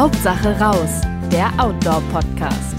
[0.00, 2.74] Hauptsache raus, der Outdoor-Podcast.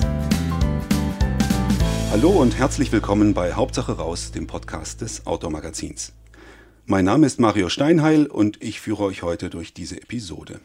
[2.09, 6.13] Hallo und herzlich willkommen bei Hauptsache raus, dem Podcast des Outdoor-Magazins.
[6.87, 10.61] Mein Name ist Mario Steinheil und ich führe euch heute durch diese Episode.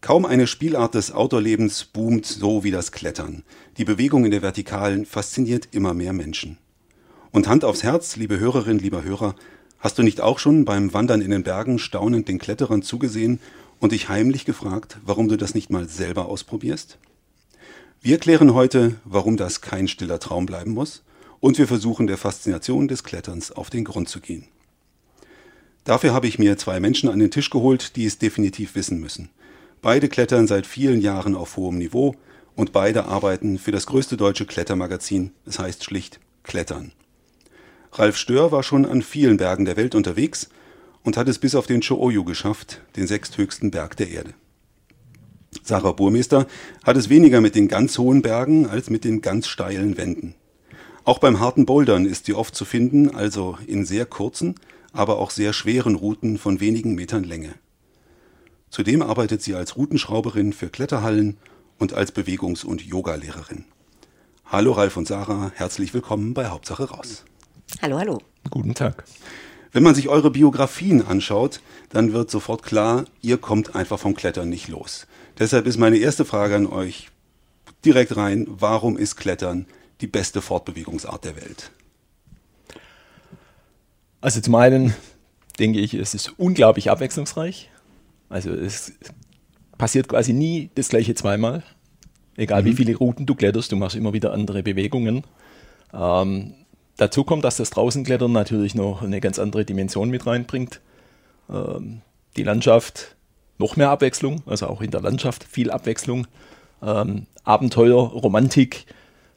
[0.00, 3.42] Kaum eine Spielart des Outdoor-Lebens boomt so wie das Klettern.
[3.78, 6.58] Die Bewegung in der Vertikalen fasziniert immer mehr Menschen.
[7.32, 9.34] Und Hand aufs Herz, liebe Hörerin, lieber Hörer,
[9.80, 13.40] hast du nicht auch schon beim Wandern in den Bergen staunend den Kletterern zugesehen
[13.80, 16.98] und dich heimlich gefragt, warum du das nicht mal selber ausprobierst?
[18.00, 21.02] Wir klären heute, warum das kein stiller Traum bleiben muss
[21.40, 24.44] und wir versuchen der Faszination des Kletterns auf den Grund zu gehen.
[25.84, 29.30] Dafür habe ich mir zwei Menschen an den Tisch geholt, die es definitiv wissen müssen.
[29.80, 32.14] Beide klettern seit vielen Jahren auf hohem Niveau
[32.54, 36.92] und beide arbeiten für das größte deutsche Klettermagazin, es heißt schlicht Klettern.
[37.92, 40.50] Ralf Stör war schon an vielen Bergen der Welt unterwegs
[41.08, 44.34] und hat es bis auf den Chooyu geschafft, den sechsthöchsten Berg der Erde.
[45.62, 46.46] Sarah Burmeister
[46.84, 50.34] hat es weniger mit den ganz hohen Bergen als mit den ganz steilen Wänden.
[51.04, 54.56] Auch beim harten Bouldern ist sie oft zu finden, also in sehr kurzen,
[54.92, 57.54] aber auch sehr schweren Routen von wenigen Metern Länge.
[58.68, 61.38] Zudem arbeitet sie als Routenschrauberin für Kletterhallen
[61.78, 63.64] und als Bewegungs- und Yogalehrerin.
[64.44, 67.24] Hallo Ralf und Sarah, herzlich willkommen bei Hauptsache raus.
[67.80, 68.18] Hallo, hallo.
[68.50, 69.04] Guten Tag.
[69.78, 71.60] Wenn man sich eure Biografien anschaut,
[71.90, 75.06] dann wird sofort klar, ihr kommt einfach vom Klettern nicht los.
[75.38, 77.10] Deshalb ist meine erste Frage an euch
[77.84, 79.66] direkt rein, warum ist Klettern
[80.00, 81.70] die beste Fortbewegungsart der Welt?
[84.20, 84.96] Also zum einen
[85.60, 87.70] denke ich, es ist unglaublich abwechslungsreich.
[88.28, 88.94] Also es
[89.78, 91.62] passiert quasi nie das gleiche zweimal.
[92.36, 92.66] Egal mhm.
[92.66, 95.22] wie viele Routen du kletterst, du machst immer wieder andere Bewegungen.
[95.94, 96.54] Ähm,
[96.98, 100.80] dazu kommt, dass das Draußenklettern natürlich noch eine ganz andere Dimension mit reinbringt.
[101.50, 102.02] Ähm,
[102.36, 103.16] die Landschaft,
[103.56, 106.26] noch mehr Abwechslung, also auch in der Landschaft viel Abwechslung.
[106.82, 108.84] Ähm, Abenteuer, Romantik.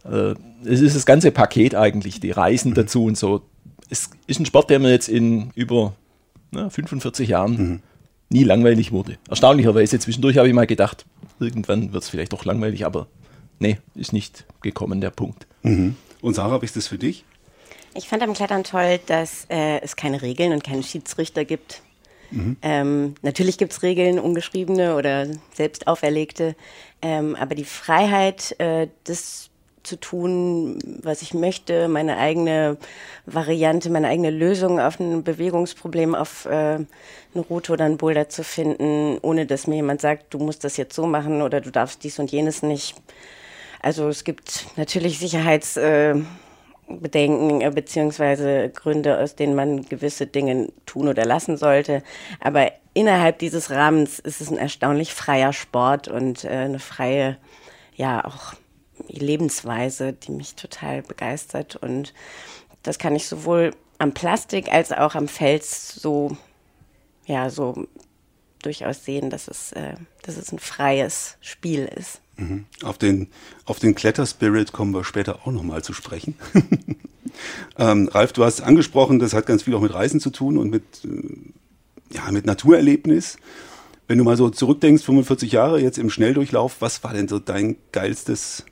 [0.03, 0.35] Äh,
[0.65, 2.75] es ist das ganze Paket eigentlich, die Reisen mhm.
[2.75, 3.43] dazu und so.
[3.89, 5.93] Es ist ein Sport, der mir jetzt in über
[6.51, 7.81] na, 45 Jahren mhm
[8.31, 9.17] nie langweilig wurde.
[9.29, 11.05] Erstaunlicherweise, zwischendurch habe ich mal gedacht,
[11.39, 13.07] irgendwann wird es vielleicht doch langweilig, aber
[13.59, 15.47] nee, ist nicht gekommen, der Punkt.
[15.63, 15.95] Mhm.
[16.21, 17.25] Und Sarah, wie ist das für dich?
[17.93, 21.81] Ich fand am Klettern toll, dass äh, es keine Regeln und keine Schiedsrichter gibt.
[22.31, 22.57] Mhm.
[22.61, 26.55] Ähm, natürlich gibt es Regeln, ungeschriebene oder selbst auferlegte,
[27.01, 29.49] ähm, aber die Freiheit, äh, das
[29.83, 32.77] zu tun, was ich möchte, meine eigene
[33.25, 36.87] Variante, meine eigene Lösung auf ein Bewegungsproblem, auf äh, eine
[37.49, 40.95] Route oder ein Boulder zu finden, ohne dass mir jemand sagt, du musst das jetzt
[40.95, 42.95] so machen oder du darfst dies und jenes nicht.
[43.81, 46.50] Also es gibt natürlich Sicherheitsbedenken äh,
[46.99, 52.03] äh, beziehungsweise Gründe, aus denen man gewisse Dinge tun oder lassen sollte.
[52.39, 57.37] Aber innerhalb dieses Rahmens ist es ein erstaunlich freier Sport und äh, eine freie,
[57.95, 58.53] ja auch
[59.07, 61.75] Lebensweise, die mich total begeistert.
[61.75, 62.13] Und
[62.83, 66.35] das kann ich sowohl am Plastik als auch am Fels so,
[67.25, 67.87] ja, so
[68.63, 72.21] durchaus sehen, dass es, äh, dass es ein freies Spiel ist.
[72.41, 72.65] Mhm.
[72.83, 73.27] Auf den,
[73.65, 76.35] auf den Kletterspirit kommen wir später auch nochmal zu sprechen.
[77.77, 80.69] ähm, Ralf, du hast angesprochen, das hat ganz viel auch mit Reisen zu tun und
[80.69, 83.37] mit, äh, ja, mit Naturerlebnis.
[84.07, 87.77] Wenn du mal so zurückdenkst, 45 Jahre jetzt im Schnelldurchlauf, was war denn so dein
[87.91, 88.65] geilstes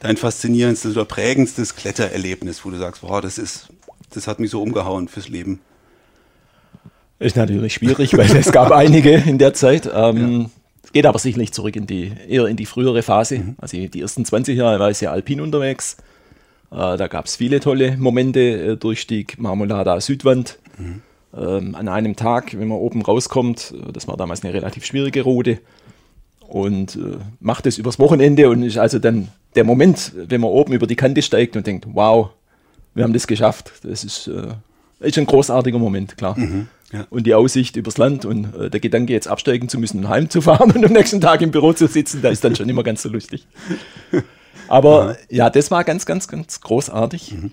[0.00, 3.68] dein faszinierendstes oder prägendstes Klettererlebnis, wo du sagst, boah, das ist,
[4.10, 5.60] das hat mich so umgehauen fürs Leben?
[7.18, 9.90] Ist natürlich schwierig, weil es gab einige in der Zeit.
[9.92, 10.50] Ähm, ja.
[10.92, 13.38] Geht aber sicherlich zurück in die, eher in die frühere Phase.
[13.38, 13.56] Mhm.
[13.58, 15.96] Also die ersten 20 Jahre war ich sehr alpin unterwegs.
[16.70, 20.58] Äh, da gab es viele tolle Momente, äh, Durchstieg Marmolada Südwand.
[20.78, 21.02] Mhm.
[21.36, 25.22] Ähm, an einem Tag, wenn man oben rauskommt, äh, das war damals eine relativ schwierige
[25.22, 25.58] Route,
[26.48, 30.72] und äh, macht es übers Wochenende und ist also dann der Moment, wenn man oben
[30.72, 32.30] über die Kante steigt und denkt, wow,
[32.94, 33.70] wir haben das geschafft.
[33.82, 34.54] Das ist, äh,
[35.00, 36.38] ist ein großartiger Moment, klar.
[36.38, 37.06] Mhm, ja.
[37.10, 40.72] Und die Aussicht übers Land und äh, der Gedanke, jetzt absteigen zu müssen und heimzufahren
[40.74, 43.08] und am nächsten Tag im Büro zu sitzen, da ist dann schon immer ganz so
[43.08, 43.46] lustig.
[44.68, 45.44] Aber ja.
[45.44, 47.34] ja, das war ganz, ganz, ganz großartig.
[47.34, 47.50] Mhm.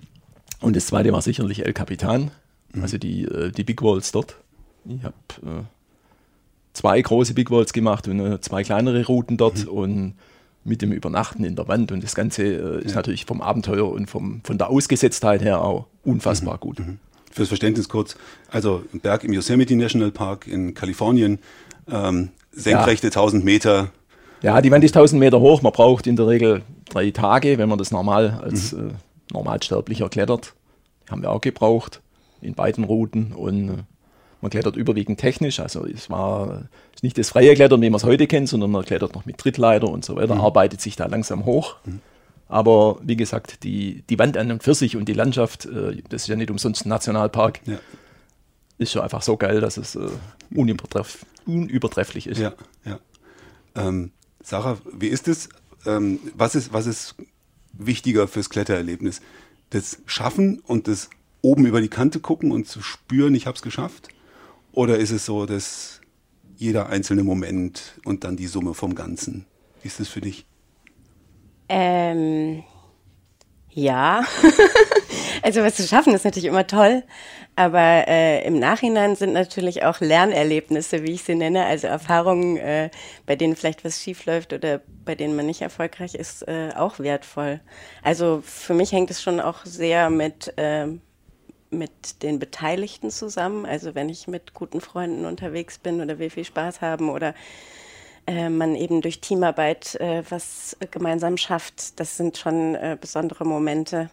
[0.61, 2.31] Und das zweite war sicherlich El Capitan,
[2.73, 2.81] mhm.
[2.81, 4.37] also die, äh, die Big Walls dort.
[4.85, 5.63] Ich habe äh,
[6.73, 9.71] zwei große Big Walls gemacht und äh, zwei kleinere Routen dort mhm.
[9.71, 10.13] und
[10.63, 12.97] mit dem Übernachten in der Wand und das Ganze äh, ist ja.
[12.97, 16.59] natürlich vom Abenteuer und vom, von der Ausgesetztheit her auch unfassbar mhm.
[16.59, 16.79] gut.
[16.79, 16.99] Mhm.
[17.35, 18.15] Fürs Verständnis kurz,
[18.49, 21.39] also ein Berg im Yosemite National Park in Kalifornien,
[21.91, 23.11] ähm, senkrechte ja.
[23.11, 23.89] 1000 Meter.
[24.41, 27.67] Ja, die Wand ist 1000 Meter hoch, man braucht in der Regel drei Tage, wenn
[27.67, 28.91] man das normal als mhm.
[28.91, 30.53] äh, Normalsterblicher klettert.
[31.09, 31.99] Haben wir auch gebraucht
[32.39, 33.83] in beiden Routen und äh,
[34.39, 38.05] Man klettert überwiegend technisch, also es war ist nicht das freie Klettern, wie man es
[38.05, 41.43] heute kennt, sondern man klettert noch mit Trittleiter und so weiter, arbeitet sich da langsam
[41.43, 41.75] hoch.
[42.47, 46.23] Aber wie gesagt, die, die Wand an und für sich und die Landschaft, äh, das
[46.23, 47.79] ist ja nicht umsonst ein Nationalpark, Ja.
[48.77, 50.07] ist schon einfach so geil, dass es äh,
[50.53, 52.37] unübertreff, unübertrefflich ist.
[52.39, 52.53] Ja,
[52.85, 52.99] ja.
[53.75, 54.11] Ähm,
[54.43, 55.49] Sarah, wie ist es?
[55.85, 56.71] Ähm, was ist?
[56.71, 57.15] Was ist
[57.73, 59.21] wichtiger fürs Klettererlebnis?
[59.71, 61.09] Das Schaffen und das
[61.41, 64.09] oben über die Kante gucken und zu spüren, ich habe es geschafft?
[64.71, 65.99] Oder ist es so, dass
[66.57, 69.45] jeder einzelne Moment und dann die Summe vom Ganzen?
[69.81, 70.45] Wie ist das für dich?
[71.69, 72.63] Ähm,
[73.71, 74.23] ja.
[75.41, 77.03] also was zu schaffen ist natürlich immer toll,
[77.55, 82.89] aber äh, im Nachhinein sind natürlich auch Lernerlebnisse, wie ich sie nenne, also Erfahrungen, äh,
[83.25, 86.99] bei denen vielleicht was schief läuft oder bei denen man nicht erfolgreich ist, äh, auch
[86.99, 87.59] wertvoll.
[88.01, 91.01] Also für mich hängt es schon auch sehr mit ähm,
[91.69, 93.65] mit den Beteiligten zusammen.
[93.65, 97.33] Also wenn ich mit guten Freunden unterwegs bin oder wir viel Spaß haben oder
[98.27, 104.09] äh, man eben durch Teamarbeit äh, was gemeinsam schafft, das sind schon äh, besondere Momente.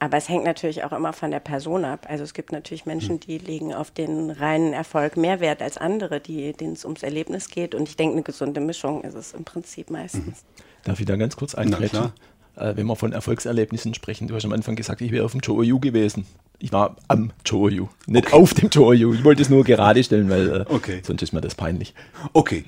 [0.00, 2.06] Aber es hängt natürlich auch immer von der Person ab.
[2.10, 6.20] Also es gibt natürlich Menschen, die legen auf den reinen Erfolg mehr Wert als andere,
[6.20, 7.74] die, denen es ums Erlebnis geht.
[7.74, 10.44] Und ich denke, eine gesunde Mischung ist es im Prinzip meistens.
[10.82, 12.12] Darf ich da ganz kurz Na eingreifen?
[12.56, 15.40] Äh, wenn wir von Erfolgserlebnissen sprechen, du hast am Anfang gesagt, ich wäre auf dem
[15.40, 16.26] Choyu gewesen.
[16.58, 19.14] Ich war am Choyu, nicht auf dem Choyu.
[19.14, 21.02] Ich wollte es nur gerade stellen, weil äh, Okay.
[21.04, 21.94] sonst ist mir das peinlich.
[22.32, 22.64] Okay,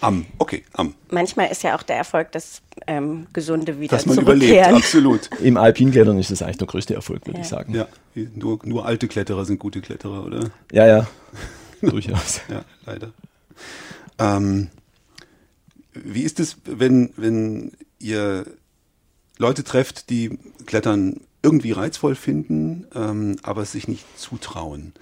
[0.00, 0.94] am, okay, am.
[1.10, 5.28] Manchmal ist ja auch der Erfolg das ähm, Gesunde wieder Dass man überlebt, absolut.
[5.42, 7.42] Im Alpinklettern ist das eigentlich der größte Erfolg, würde Ja.
[7.42, 7.74] ich sagen.
[7.74, 7.88] Ja,
[8.34, 10.50] nur, nur alte Kletterer sind gute Kletterer, oder?
[10.72, 11.06] ja, ja.
[11.80, 12.40] durchaus.
[12.50, 13.12] Ja, leider.
[14.18, 14.68] Ähm,
[15.92, 18.46] wie ist es, wenn, wenn ihr
[19.38, 24.92] Leute trefft, die Klettern irgendwie reizvoll finden, ähm, aber es sich nicht zutrauen?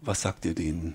[0.00, 0.94] Was sagt ihr denen?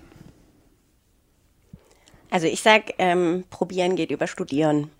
[2.34, 4.90] Also ich sag, ähm, probieren geht über studieren.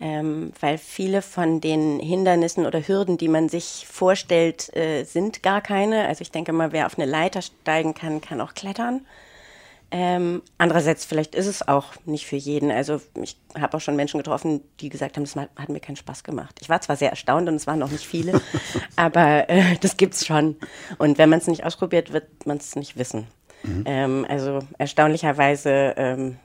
[0.00, 5.62] Ähm, weil viele von den Hindernissen oder Hürden, die man sich vorstellt, äh, sind gar
[5.62, 6.06] keine.
[6.08, 9.06] Also ich denke mal, wer auf eine Leiter steigen kann, kann auch klettern.
[9.92, 12.72] Ähm, andererseits, vielleicht ist es auch nicht für jeden.
[12.72, 16.24] Also ich habe auch schon Menschen getroffen, die gesagt haben, das hat mir keinen Spaß
[16.24, 16.58] gemacht.
[16.60, 18.42] Ich war zwar sehr erstaunt und es waren noch nicht viele,
[18.96, 20.56] aber äh, das gibt's schon.
[20.98, 23.28] Und wenn man es nicht ausprobiert, wird man es nicht wissen.
[23.86, 26.36] Ähm, also erstaunlicherweise ähm,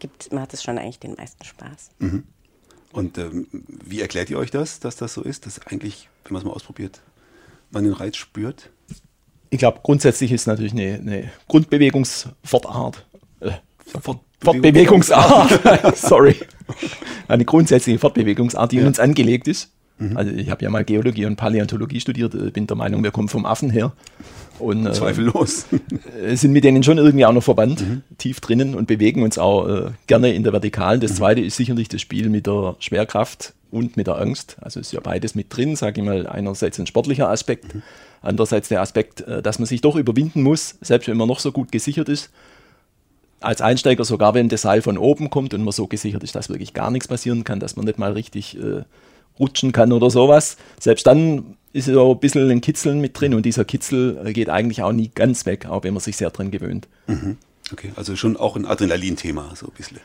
[0.00, 1.90] gibt, macht es schon eigentlich den meisten Spaß.
[2.92, 6.42] Und ähm, wie erklärt ihr euch das, dass das so ist, dass eigentlich, wenn man
[6.42, 7.00] es mal ausprobiert,
[7.70, 8.70] man den Reiz spürt?
[9.50, 13.06] Ich glaube, grundsätzlich ist natürlich eine, eine Grundbewegungsfortart.
[13.40, 13.50] Äh,
[14.00, 16.36] Fort- Fortbewegungsart, sorry.
[17.28, 18.88] Eine grundsätzliche Fortbewegungsart, die in Ja.
[18.88, 19.70] uns angelegt ist.
[20.16, 23.28] Also ich habe ja mal Geologie und Paläontologie studiert, äh, bin der Meinung, wir kommen
[23.28, 23.92] vom Affen her.
[24.58, 25.66] Und äh, Zweifellos.
[26.22, 27.84] äh, sind mit denen schon irgendwie auch noch verbannt,
[28.18, 31.00] tief drinnen und bewegen uns auch äh, gerne in der Vertikalen.
[31.00, 34.56] Das zweite ist sicherlich das Spiel mit der Schwerkraft und mit der Angst.
[34.60, 37.74] Also ist ja beides mit drin, sage ich mal, einerseits ein sportlicher Aspekt,
[38.22, 41.52] andererseits der Aspekt, äh, dass man sich doch überwinden muss, selbst wenn man noch so
[41.52, 42.30] gut gesichert ist.
[43.40, 46.50] Als Einsteiger, sogar wenn das Seil von oben kommt und man so gesichert ist, dass
[46.50, 48.82] wirklich gar nichts passieren kann, dass man nicht mal richtig äh,
[49.40, 50.56] rutschen kann oder sowas.
[50.78, 54.48] Selbst dann ist ja auch ein bisschen ein Kitzeln mit drin und dieser Kitzel geht
[54.48, 56.88] eigentlich auch nie ganz weg, auch wenn man sich sehr dran gewöhnt.
[57.72, 59.98] Okay, also schon auch ein Adrenalin-Thema, so ein bisschen.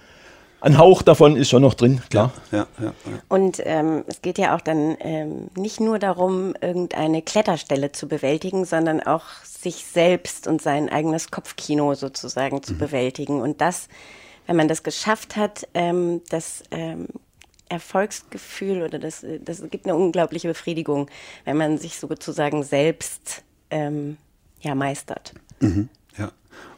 [0.61, 2.33] Ein Hauch davon ist schon noch drin, klar.
[2.51, 3.19] Ja, ja, ja.
[3.27, 8.65] Und ähm, es geht ja auch dann ähm, nicht nur darum, irgendeine Kletterstelle zu bewältigen,
[8.65, 13.41] sondern auch sich selbst und sein eigenes Kopfkino sozusagen zu bewältigen.
[13.41, 13.89] Und das,
[14.47, 17.09] wenn man das geschafft hat, ähm, das ähm,
[17.69, 21.09] Erfolgsgefühl oder das, äh, das gibt eine unglaubliche Befriedigung,
[21.45, 24.17] wenn man sich sozusagen selbst ähm,
[24.61, 25.33] ja, meistert.
[25.59, 26.31] Mhm, ja.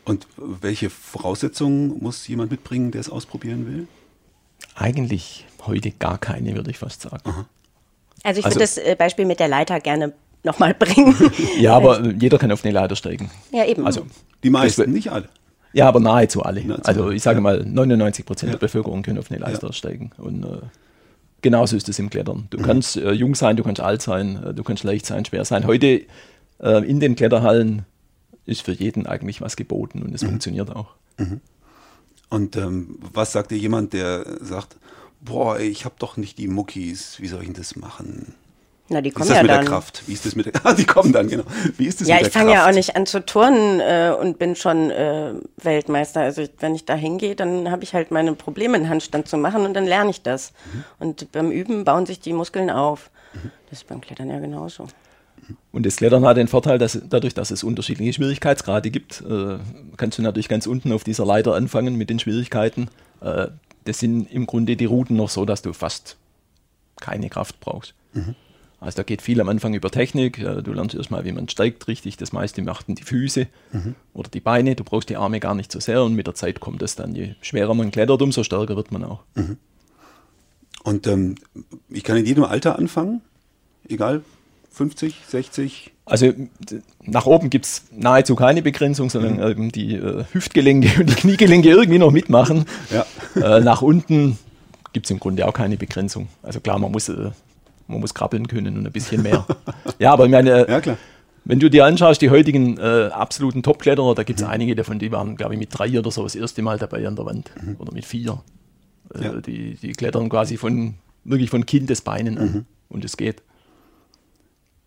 [0.05, 3.87] Und welche Voraussetzungen muss jemand mitbringen, der es ausprobieren will?
[4.75, 7.45] Eigentlich heute gar keine, würde ich fast sagen.
[8.23, 10.13] Also ich Also- würde das äh, Beispiel mit der Leiter gerne
[10.43, 11.15] nochmal bringen.
[11.59, 13.29] Ja, aber jeder kann auf eine Leiter steigen.
[13.51, 13.85] ja, eben.
[13.85, 14.05] Also,
[14.43, 15.27] Die meisten, nicht alle.
[15.77, 16.63] Ja, aber nahezu alle.
[16.63, 17.41] Nahezu also ich sage ja.
[17.41, 20.11] mal, 99 Prozent der Bevölkerung können auf eine Leiter steigen.
[20.17, 20.59] Und äh,
[21.41, 22.37] genauso ist es im Klettern.
[22.37, 22.49] Mhm.
[22.49, 25.45] Du kannst äh, jung sein, du kannst alt sein, äh, du kannst leicht sein, schwer
[25.45, 25.67] sein.
[25.67, 26.01] Heute
[26.59, 27.85] äh, in den Kletterhallen
[28.45, 30.27] ist für jeden eigentlich was geboten und es Mhm.
[30.29, 30.95] funktioniert auch.
[32.29, 34.77] Und ähm, was sagt dir jemand, der sagt,
[35.21, 38.33] boah, ich habe doch nicht die Muckis, wie soll ich denn das machen?
[38.89, 39.61] Na, die Wie kommen ist das ja mit dann.
[39.61, 40.03] der Kraft?
[40.07, 41.43] Wie ist das mit der Ah, die kommen dann, genau.
[41.77, 42.69] Wie ist das Ja, mit der ich fange ja Kraft?
[42.69, 46.21] auch nicht an zu turnen äh, und bin schon äh, Weltmeister.
[46.21, 49.37] Also ich, wenn ich da hingehe, dann habe ich halt meine Probleme, einen Handstand zu
[49.37, 50.53] machen und dann lerne ich das.
[50.73, 50.83] Mhm.
[50.99, 53.09] Und beim Üben bauen sich die Muskeln auf.
[53.69, 54.87] Das ist beim Klettern ja genauso.
[55.71, 59.57] Und das Klettern hat den Vorteil, dass dadurch, dass es unterschiedliche Schwierigkeitsgrade gibt, äh,
[59.97, 62.89] kannst du natürlich ganz unten auf dieser Leiter anfangen mit den Schwierigkeiten.
[63.21, 63.47] Äh,
[63.85, 66.17] das sind im Grunde die Routen noch so, dass du fast
[66.99, 67.93] keine Kraft brauchst.
[68.13, 68.35] Mhm.
[68.79, 70.37] Also da geht viel am Anfang über Technik.
[70.37, 72.17] Du lernst erstmal, wie man steigt richtig.
[72.17, 73.95] Das meiste machten die Füße mhm.
[74.13, 74.75] oder die Beine.
[74.75, 77.15] Du brauchst die Arme gar nicht so sehr und mit der Zeit kommt es dann.
[77.15, 79.23] Je schwerer man klettert, umso stärker wird man auch.
[79.35, 79.57] Mhm.
[80.83, 81.35] Und ähm,
[81.89, 83.21] ich kann in jedem Alter anfangen,
[83.89, 84.21] egal
[84.71, 85.91] 50, 60?
[86.05, 86.31] Also
[87.03, 89.71] nach oben gibt es nahezu keine Begrenzung, sondern mhm.
[89.71, 92.65] die äh, Hüftgelenke und die Kniegelenke irgendwie noch mitmachen.
[92.91, 93.05] Ja.
[93.35, 94.37] Äh, nach unten
[94.93, 96.29] gibt es im Grunde auch keine Begrenzung.
[96.43, 97.31] Also klar, man muss äh,
[97.87, 99.45] man muss krabbeln können und ein bisschen mehr.
[99.99, 100.97] ja, aber ich meine, ja,
[101.45, 104.51] wenn du dir anschaust, die heutigen äh, absoluten Top-Kletterer, da gibt es mhm.
[104.51, 107.15] einige davon, die waren, glaube ich, mit drei oder so das erste Mal dabei an
[107.15, 107.51] der Wand.
[107.61, 107.77] Mhm.
[107.79, 108.41] Oder mit vier.
[109.15, 109.33] Äh, ja.
[109.39, 112.51] die, die klettern quasi von wirklich von Kindesbeinen an.
[112.51, 112.65] Mhm.
[112.89, 113.43] Und es geht.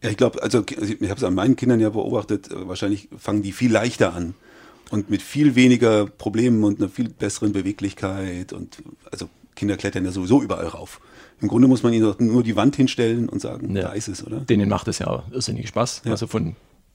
[0.02, 3.42] Ja, ich glaube, also ich habe es an meinen Kindern ja beobachtet, äh, wahrscheinlich fangen
[3.42, 4.34] die viel leichter an
[4.90, 10.12] und mit viel weniger Problemen und einer viel besseren Beweglichkeit und also Kinder klettern ja
[10.12, 11.00] sowieso überall rauf.
[11.40, 13.82] Im Grunde muss man ihnen nur die Wand hinstellen und sagen, ja.
[13.82, 14.40] da ist es, oder?
[14.40, 16.02] Denen macht es ja irrsinnig Spaß.
[16.04, 16.12] Ja.
[16.12, 16.54] Also von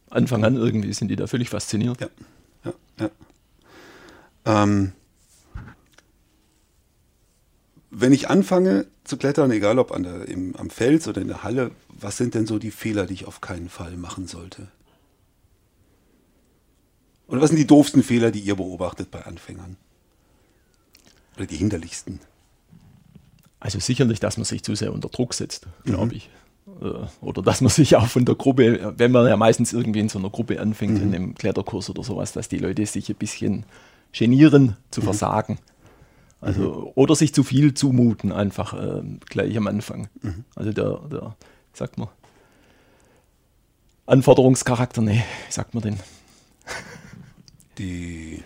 [0.09, 1.99] Anfang an irgendwie sind die da völlig fasziniert.
[1.99, 2.09] Ja,
[2.63, 3.09] ja, ja.
[4.63, 4.91] Ähm,
[7.89, 11.43] wenn ich anfange zu klettern, egal ob an der, im, am Fels oder in der
[11.43, 14.67] Halle, was sind denn so die Fehler, die ich auf keinen Fall machen sollte?
[17.27, 19.77] Oder was sind die doofsten Fehler, die ihr beobachtet bei Anfängern?
[21.35, 22.19] Oder die hinderlichsten?
[23.65, 26.11] Also sicherlich, dass man sich zu sehr unter Druck setzt, glaube mhm.
[26.11, 26.29] ich.
[26.83, 30.07] Äh, oder dass man sich auch von der Gruppe, wenn man ja meistens irgendwie in
[30.07, 31.01] so einer Gruppe anfängt, mhm.
[31.01, 33.65] in einem Kletterkurs oder sowas, dass die Leute sich ein bisschen
[34.13, 35.05] genieren zu mhm.
[35.05, 35.57] versagen.
[36.41, 36.91] Also, mhm.
[36.93, 40.09] oder sich zu viel zumuten, einfach äh, gleich am Anfang.
[40.21, 40.45] Mhm.
[40.53, 41.35] Also der, der,
[41.73, 42.09] sagt man,
[44.05, 45.99] Anforderungscharakter, nee, wie sagt man denn?
[47.79, 48.43] Die,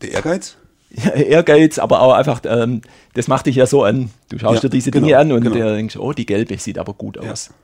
[0.00, 0.56] der Ehrgeiz?
[1.14, 2.82] Ehrgeiz, aber auch einfach, ähm,
[3.14, 4.10] das macht dich ja so an.
[4.28, 5.74] Du schaust ja, dir diese genau, Dinge an und genau.
[5.74, 7.48] denkst, oh, die gelbe sieht aber gut aus.
[7.48, 7.54] Ja.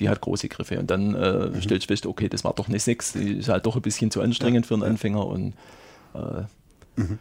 [0.00, 0.78] Die hat große Griffe.
[0.78, 1.62] Und dann äh, mhm.
[1.62, 4.10] stellst du fest, okay, das war doch eine 6, die ist halt doch ein bisschen
[4.10, 4.68] zu anstrengend ja.
[4.68, 5.26] für einen Anfänger.
[5.26, 5.54] Und
[6.14, 6.42] äh,
[6.96, 7.18] mhm.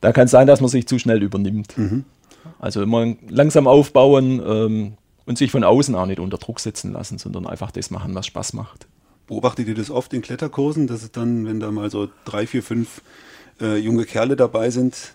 [0.00, 1.76] da kann es sein, dass man sich zu schnell übernimmt.
[1.78, 2.04] Mhm.
[2.58, 4.92] Also immer langsam aufbauen ähm,
[5.26, 8.26] und sich von außen auch nicht unter Druck setzen lassen, sondern einfach das machen, was
[8.26, 8.86] Spaß macht.
[9.26, 12.62] Beobachtet ihr das oft in Kletterkursen, dass es dann, wenn da mal so drei, vier,
[12.62, 13.02] fünf
[13.60, 15.14] äh, junge Kerle dabei sind,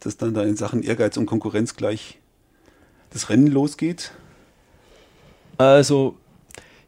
[0.00, 2.18] dass dann da in Sachen Ehrgeiz und Konkurrenz gleich
[3.10, 4.12] das Rennen losgeht?
[5.56, 6.16] Also,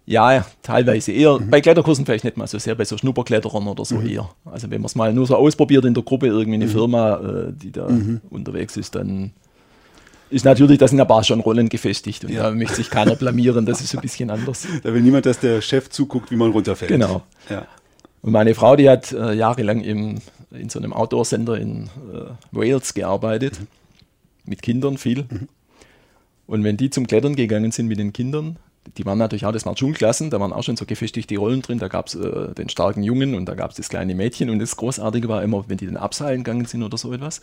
[0.07, 1.39] ja, teilweise eher.
[1.39, 1.51] Mhm.
[1.51, 4.09] Bei Kletterkursen vielleicht nicht mal so sehr, bei so Schnupperkletterern oder so mhm.
[4.09, 4.31] eher.
[4.45, 6.71] Also wenn man es mal nur so ausprobiert in der Gruppe, irgendwie eine mhm.
[6.71, 8.21] Firma, äh, die da mhm.
[8.31, 9.33] unterwegs ist, dann
[10.31, 12.45] ist natürlich, da sind ein paar schon Rollen gefestigt und ja.
[12.45, 14.67] da möchte sich keiner blamieren, das ist ein bisschen anders.
[14.83, 16.91] Da will niemand, dass der Chef zuguckt, wie man runterfällt.
[16.91, 17.23] Genau.
[17.49, 17.67] Ja.
[18.23, 20.19] Und meine Frau, die hat äh, jahrelang im,
[20.51, 23.67] in so einem Outdoor-Sender in äh, Wales gearbeitet, mhm.
[24.45, 25.25] mit Kindern viel.
[25.29, 25.49] Mhm.
[26.47, 28.57] Und wenn die zum Klettern gegangen sind mit den Kindern,
[28.97, 31.79] die waren natürlich auch, das waren Schulklassen, da waren auch schon so gefestigte Rollen drin,
[31.79, 34.59] da gab es äh, den starken Jungen und da gab es das kleine Mädchen und
[34.59, 37.41] das Großartige war immer, wenn die dann abseilen gegangen sind oder so etwas,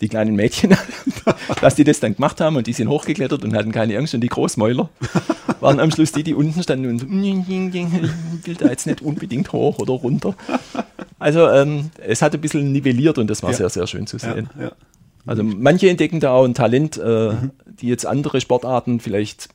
[0.00, 0.74] die kleinen Mädchen,
[1.60, 4.22] dass die das dann gemacht haben und die sind hochgeklettert und hatten keine Angst und
[4.22, 4.88] die Großmäuler
[5.60, 9.52] waren am Schluss die, die unten standen und so, ich will da jetzt nicht unbedingt
[9.52, 10.34] hoch oder runter.
[11.20, 13.56] Also ähm, es hat ein bisschen nivelliert und das war ja.
[13.56, 14.48] sehr, sehr schön zu sehen.
[14.56, 14.72] Ja, ja.
[15.26, 17.50] Also manche entdecken da auch ein Talent, äh, mhm.
[17.66, 19.50] die jetzt andere Sportarten vielleicht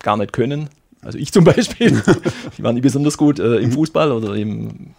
[0.00, 0.68] gar nicht können.
[1.02, 2.02] Also ich zum Beispiel,
[2.58, 3.72] die waren nicht besonders gut äh, im mhm.
[3.72, 4.94] Fußball oder im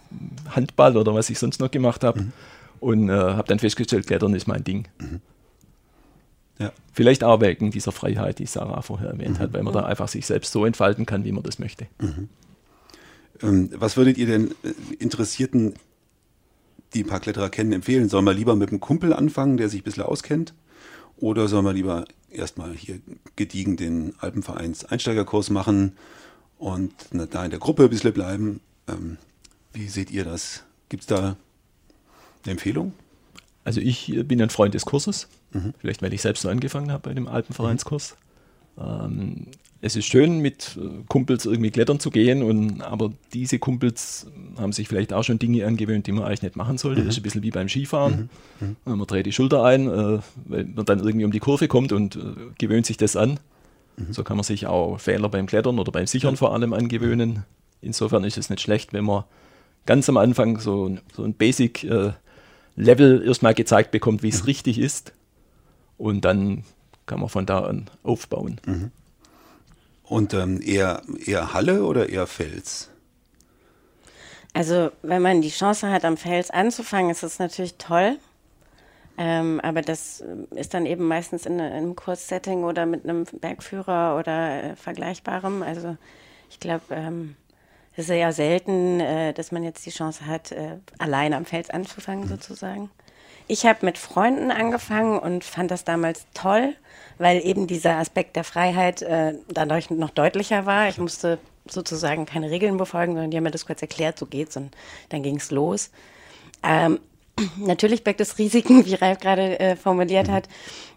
[0.48, 2.22] Handball oder was ich sonst noch gemacht habe.
[2.22, 2.32] Mhm.
[2.80, 4.88] Und äh, habe dann festgestellt, Klettern ist mein Ding.
[4.98, 5.20] Mhm.
[6.58, 6.72] Ja.
[6.92, 9.42] Vielleicht auch wegen dieser Freiheit, die Sarah vorher erwähnt mhm.
[9.42, 11.86] hat, weil man da einfach sich selbst so entfalten kann, wie man das möchte.
[12.00, 12.28] Mhm.
[13.42, 15.74] Ähm, was würdet ihr denn äh, Interessierten,
[16.94, 18.08] die ein paar Kletterer kennen, empfehlen?
[18.08, 20.54] Soll man lieber mit einem Kumpel anfangen, der sich ein bisschen auskennt?
[21.18, 23.00] Oder soll man lieber erstmal hier
[23.36, 25.96] gediegen den Alpenvereins Einsteigerkurs machen
[26.58, 28.60] und da in der Gruppe ein bisschen bleiben?
[28.88, 29.16] Ähm,
[29.72, 30.64] wie seht ihr das?
[30.88, 31.36] Gibt es da
[32.44, 32.92] eine Empfehlung?
[33.64, 35.74] Also ich bin ein Freund des Kurses, mhm.
[35.78, 38.16] vielleicht weil ich selbst so angefangen habe bei dem Alpenvereinskurs.
[38.76, 38.82] Mhm.
[38.82, 39.46] Ähm,
[39.82, 44.26] es ist schön, mit äh, Kumpels irgendwie klettern zu gehen, und, aber diese Kumpels
[44.58, 47.02] haben sich vielleicht auch schon Dinge angewöhnt, die man eigentlich nicht machen sollte.
[47.02, 47.06] Mhm.
[47.06, 48.30] Das ist ein bisschen wie beim Skifahren.
[48.60, 48.76] Mhm.
[48.84, 48.98] mhm.
[48.98, 52.16] Man dreht die Schulter ein, äh, weil man dann irgendwie um die Kurve kommt und
[52.16, 52.20] äh,
[52.58, 53.38] gewöhnt sich das an.
[53.96, 54.12] Mhm.
[54.12, 57.44] So kann man sich auch Fehler beim Klettern oder beim Sichern vor allem angewöhnen.
[57.82, 59.24] Insofern ist es nicht schlecht, wenn man
[59.84, 64.46] ganz am Anfang so, so ein Basic-Level äh, erstmal gezeigt bekommt, wie es mhm.
[64.46, 65.12] richtig ist.
[65.98, 66.64] Und dann
[67.06, 68.60] kann man von da an aufbauen.
[68.66, 68.90] Mhm.
[70.04, 72.90] Und ähm, eher, eher Halle oder eher Fels?
[74.52, 78.16] Also wenn man die Chance hat, am Fels anzufangen, ist es natürlich toll.
[79.18, 83.24] Ähm, aber das äh, ist dann eben meistens in, in einem Kurssetting oder mit einem
[83.24, 85.62] Bergführer oder äh, Vergleichbarem.
[85.62, 85.96] Also
[86.50, 87.36] ich glaube, ähm,
[87.92, 91.70] es ist ja selten, äh, dass man jetzt die Chance hat, äh, alleine am Fels
[91.70, 92.28] anzufangen mhm.
[92.28, 92.90] sozusagen.
[93.48, 96.74] Ich habe mit Freunden angefangen und fand das damals toll,
[97.18, 100.88] weil eben dieser Aspekt der Freiheit äh, dadurch noch deutlicher war.
[100.88, 101.38] Ich musste
[101.68, 104.76] sozusagen keine Regeln befolgen, sondern die haben mir das kurz erklärt, so geht's und
[105.10, 105.90] dann ging es los.
[106.62, 106.98] Ähm,
[107.56, 110.48] natürlich birgt es Risiken, wie Ralf gerade äh, formuliert hat,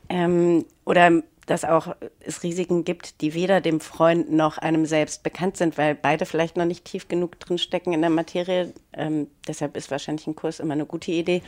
[0.09, 5.57] ähm, oder dass auch es Risiken gibt, die weder dem Freund noch einem selbst bekannt
[5.57, 8.71] sind, weil beide vielleicht noch nicht tief genug drinstecken in der Materie.
[8.93, 11.41] Ähm, deshalb ist wahrscheinlich ein Kurs immer eine gute Idee.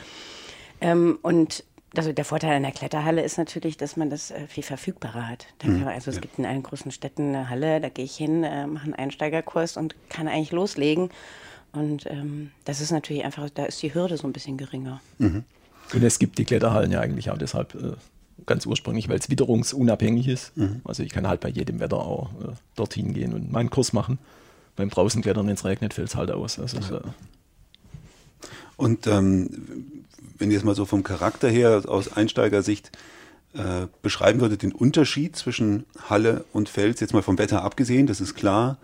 [0.81, 1.63] Ähm, und
[1.95, 5.45] also der Vorteil an der Kletterhalle ist natürlich, dass man das äh, viel verfügbarer hat.
[5.63, 5.87] Mhm.
[5.87, 6.21] also es ja.
[6.21, 9.77] gibt in allen großen Städten eine Halle, da gehe ich hin, äh, mache einen Einsteigerkurs
[9.77, 11.09] und kann eigentlich loslegen.
[11.73, 15.01] Und ähm, das ist natürlich einfach, da ist die Hürde so ein bisschen geringer.
[15.17, 15.43] Mhm.
[15.93, 17.93] Und es gibt die Kletterhallen ja eigentlich auch deshalb äh,
[18.45, 20.55] ganz ursprünglich, weil es witterungsunabhängig ist.
[20.57, 20.81] Mhm.
[20.83, 24.17] Also ich kann halt bei jedem Wetter auch äh, dorthin gehen und meinen Kurs machen.
[24.75, 26.57] Beim draußen klettern, wenn es regnet, fällt es halt aus.
[26.57, 27.01] Also, ja.
[28.77, 30.03] Und ähm,
[30.37, 32.91] wenn ihr es mal so vom Charakter her aus Einsteigersicht
[33.53, 38.21] äh, beschreiben würdet, den Unterschied zwischen Halle und Fels, jetzt mal vom Wetter abgesehen, das
[38.21, 38.77] ist klar.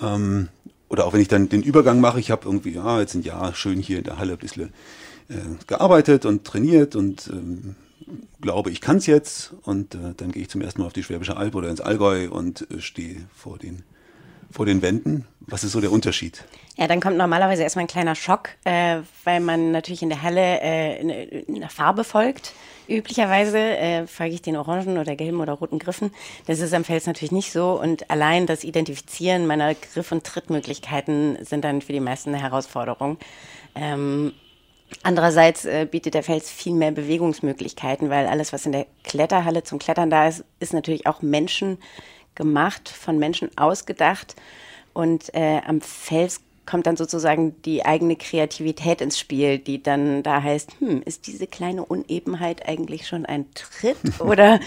[0.00, 0.48] Ähm,
[0.88, 3.54] oder auch wenn ich dann den Übergang mache, ich habe irgendwie, ja, jetzt ein Jahr
[3.54, 4.72] schön hier in der Halle ein bisschen
[5.28, 5.34] äh,
[5.66, 7.74] gearbeitet und trainiert und ähm,
[8.40, 9.54] glaube, ich kann es jetzt.
[9.62, 12.28] Und äh, dann gehe ich zum ersten Mal auf die Schwäbische Alb oder ins Allgäu
[12.30, 13.82] und äh, stehe vor den,
[14.56, 15.26] vor den Wänden.
[15.40, 16.42] Was ist so der Unterschied?
[16.76, 20.60] Ja, dann kommt normalerweise erstmal ein kleiner Schock, äh, weil man natürlich in der Halle
[20.60, 22.54] äh, in, in der Farbe folgt.
[22.88, 26.10] Üblicherweise äh, folge ich den orangen oder gelben oder roten Griffen.
[26.46, 27.78] Das ist am Fels natürlich nicht so.
[27.78, 33.18] Und allein das Identifizieren meiner Griff- und Trittmöglichkeiten sind dann für die meisten eine Herausforderung.
[33.74, 34.32] Ähm,
[35.02, 39.80] Andererseits äh, bietet der Fels viel mehr Bewegungsmöglichkeiten, weil alles, was in der Kletterhalle zum
[39.80, 41.78] Klettern da ist, ist natürlich auch Menschen
[42.36, 44.36] gemacht, von Menschen ausgedacht.
[44.92, 50.42] Und äh, am Fels kommt dann sozusagen die eigene Kreativität ins Spiel, die dann da
[50.42, 54.60] heißt, hm, ist diese kleine Unebenheit eigentlich schon ein Tritt oder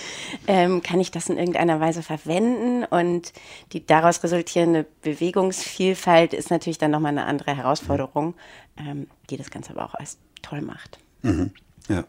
[0.48, 2.86] ähm, kann ich das in irgendeiner Weise verwenden?
[2.86, 3.34] Und
[3.74, 8.34] die daraus resultierende Bewegungsvielfalt ist natürlich dann nochmal eine andere Herausforderung,
[8.78, 11.00] ähm, die das Ganze aber auch als toll macht.
[11.22, 11.52] Mhm.
[11.90, 12.06] Ja.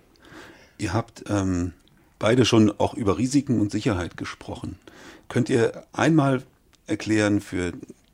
[0.79, 1.75] Ihr habt ähm,
[2.19, 4.79] beide schon auch über Risiken und Sicherheit gesprochen.
[5.29, 6.43] Könnt ihr einmal
[6.87, 7.73] erklären für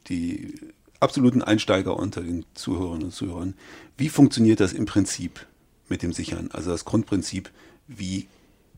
[0.08, 0.54] die
[1.00, 3.54] absoluten Einsteiger unter den Zuhörern und Zuhörern.
[3.96, 5.46] Wie funktioniert das im Prinzip
[5.88, 6.50] mit dem Sichern?
[6.52, 7.50] Also das Grundprinzip,
[7.86, 8.26] wie,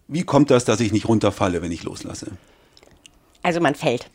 [0.09, 2.33] wie kommt das, dass ich nicht runterfalle, wenn ich loslasse?
[3.43, 4.11] Also man fällt.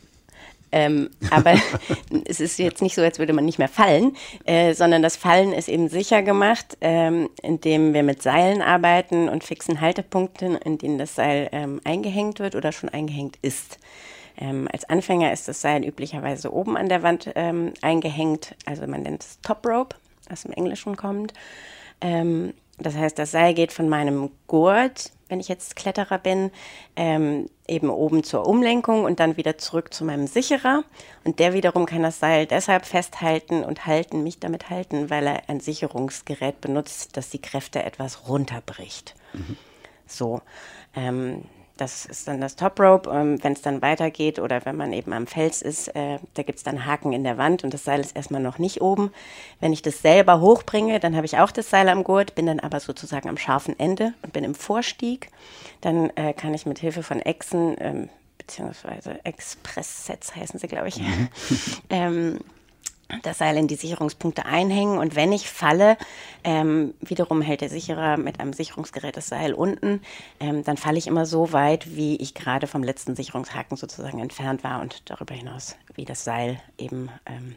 [0.73, 1.53] Ähm, aber
[2.25, 5.53] es ist jetzt nicht so, als würde man nicht mehr fallen, äh, sondern das Fallen
[5.53, 10.97] ist eben sicher gemacht, ähm, indem wir mit Seilen arbeiten und fixen Haltepunkten, in denen
[10.97, 13.77] das Seil ähm, eingehängt wird oder schon eingehängt ist.
[14.35, 19.03] Ähm, als Anfänger ist das Seil üblicherweise oben an der Wand ähm, eingehängt, also man
[19.03, 19.95] nennt es Top Rope,
[20.27, 21.33] was im Englischen kommt.
[22.01, 22.55] Ähm,
[22.85, 26.51] das heißt, das Seil geht von meinem Gurt, wenn ich jetzt Kletterer bin,
[26.95, 30.83] ähm, eben oben zur Umlenkung und dann wieder zurück zu meinem Sicherer.
[31.23, 35.49] Und der wiederum kann das Seil deshalb festhalten und halten, mich damit halten, weil er
[35.49, 39.15] ein Sicherungsgerät benutzt, das die Kräfte etwas runterbricht.
[39.33, 39.57] Mhm.
[40.05, 40.41] So.
[40.95, 41.45] Ähm,
[41.77, 43.09] das ist dann das Top Rope.
[43.09, 46.59] Ähm, wenn es dann weitergeht oder wenn man eben am Fels ist, äh, da gibt
[46.59, 49.11] es dann Haken in der Wand und das Seil ist erstmal noch nicht oben.
[49.59, 52.59] Wenn ich das selber hochbringe, dann habe ich auch das Seil am Gurt, bin dann
[52.59, 55.29] aber sozusagen am scharfen Ende und bin im Vorstieg.
[55.81, 60.99] Dann äh, kann ich mit Hilfe von Echsen, ähm, beziehungsweise Express-Sets heißen sie, glaube ich,
[60.99, 61.29] mhm.
[61.89, 62.39] ähm,
[63.21, 65.97] das Seil in die Sicherungspunkte einhängen und wenn ich falle,
[66.43, 70.01] ähm, wiederum hält der Sicherer mit einem Sicherungsgerät das Seil unten,
[70.39, 74.63] ähm, dann falle ich immer so weit, wie ich gerade vom letzten Sicherungshaken sozusagen entfernt
[74.63, 77.55] war und darüber hinaus, wie das Seil eben ähm,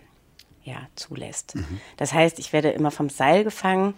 [0.64, 1.54] ja, zulässt.
[1.54, 1.80] Mhm.
[1.96, 3.94] Das heißt, ich werde immer vom Seil gefangen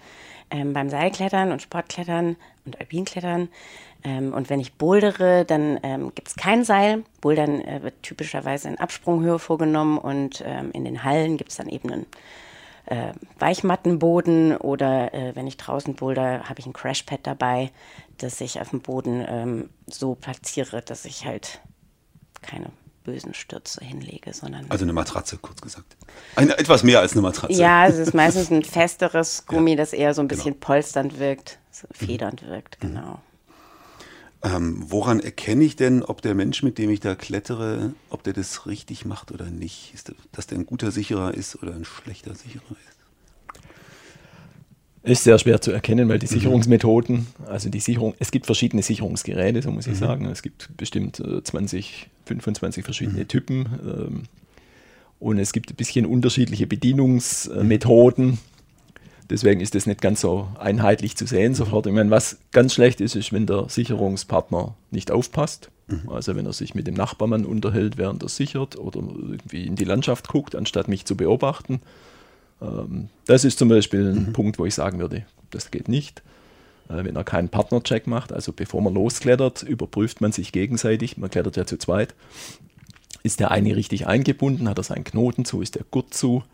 [0.50, 3.48] ähm, beim Seilklettern und Sportklettern und Alpinklettern.
[4.04, 7.04] Ähm, und wenn ich bouldere, dann ähm, gibt es kein Seil.
[7.20, 11.68] Bouldern äh, wird typischerweise in Absprunghöhe vorgenommen und ähm, in den Hallen gibt es dann
[11.68, 12.06] eben einen
[12.86, 17.70] äh, Weichmattenboden oder äh, wenn ich draußen boulder, habe ich ein Crashpad dabei,
[18.18, 21.60] das ich auf dem Boden ähm, so platziere, dass ich halt
[22.40, 22.70] keine
[23.08, 24.66] bösen Stürze hinlege, sondern.
[24.68, 25.96] Also eine Matratze, kurz gesagt.
[26.36, 27.54] Eine, etwas mehr als eine Matratze.
[27.54, 30.66] Ja, es ist meistens ein festeres Gummi, ja, das eher so ein bisschen genau.
[30.66, 32.50] polsternd wirkt, so federnd mhm.
[32.50, 33.20] wirkt, genau.
[34.42, 38.34] Ähm, woran erkenne ich denn, ob der Mensch, mit dem ich da klettere, ob der
[38.34, 39.94] das richtig macht oder nicht?
[39.94, 42.97] Ist das, dass der ein guter Sicherer ist oder ein schlechter Sicherer ist?
[45.08, 46.30] Ist sehr schwer zu erkennen, weil die mhm.
[46.30, 49.98] Sicherungsmethoden, also die Sicherung, es gibt verschiedene Sicherungsgeräte, so muss ich mhm.
[49.98, 50.24] sagen.
[50.26, 53.28] Es gibt bestimmt 20, äh, 25 verschiedene mhm.
[53.28, 53.66] Typen.
[53.84, 54.22] Ähm,
[55.18, 58.38] und es gibt ein bisschen unterschiedliche Bedienungsmethoden.
[59.30, 61.86] Deswegen ist das nicht ganz so einheitlich zu sehen sofort.
[61.86, 65.70] Ich meine, was ganz schlecht ist, ist, wenn der Sicherungspartner nicht aufpasst.
[65.88, 66.08] Mhm.
[66.08, 69.84] Also wenn er sich mit dem Nachbarmann unterhält, während er sichert oder irgendwie in die
[69.84, 71.80] Landschaft guckt, anstatt mich zu beobachten.
[72.60, 74.32] Ähm, das ist zum Beispiel ein mhm.
[74.32, 76.22] Punkt, wo ich sagen würde, das geht nicht.
[76.88, 81.16] Äh, wenn er keinen Partnercheck macht, also bevor man losklettert, überprüft man sich gegenseitig.
[81.16, 82.14] Man klettert ja zu zweit.
[83.22, 84.68] Ist der eine richtig eingebunden?
[84.68, 85.60] Hat er seinen Knoten zu?
[85.60, 86.44] Ist der Gurt zu?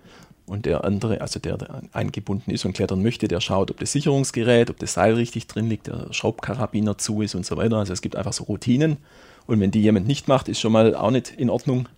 [0.47, 3.93] Und der andere, also der, der eingebunden ist und klettern möchte, der schaut, ob das
[3.93, 7.77] Sicherungsgerät, ob das Seil richtig drin liegt, der Schraubkarabiner zu ist und so weiter.
[7.79, 8.99] Also es gibt einfach so Routinen.
[9.47, 11.89] Und wenn die jemand nicht macht, ist schon mal auch nicht in Ordnung.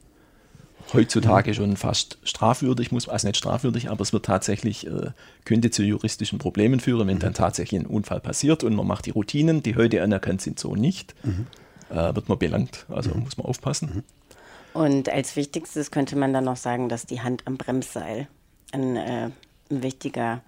[0.92, 5.10] Heutzutage schon fast strafwürdig, muss also nicht strafwürdig, aber es wird tatsächlich, äh,
[5.44, 9.10] könnte zu juristischen Problemen führen, wenn dann tatsächlich ein Unfall passiert und man macht die
[9.10, 11.46] Routinen, die heute anerkannt sind, so nicht, mhm.
[11.90, 12.86] äh, wird man belangt.
[12.88, 13.24] Also mhm.
[13.24, 13.90] muss man aufpassen.
[13.94, 14.02] Mhm.
[14.80, 18.28] Und als wichtigstes könnte man dann noch sagen, dass die Hand am Bremsseil
[18.72, 19.30] ein, äh,
[19.70, 20.42] ein wichtiger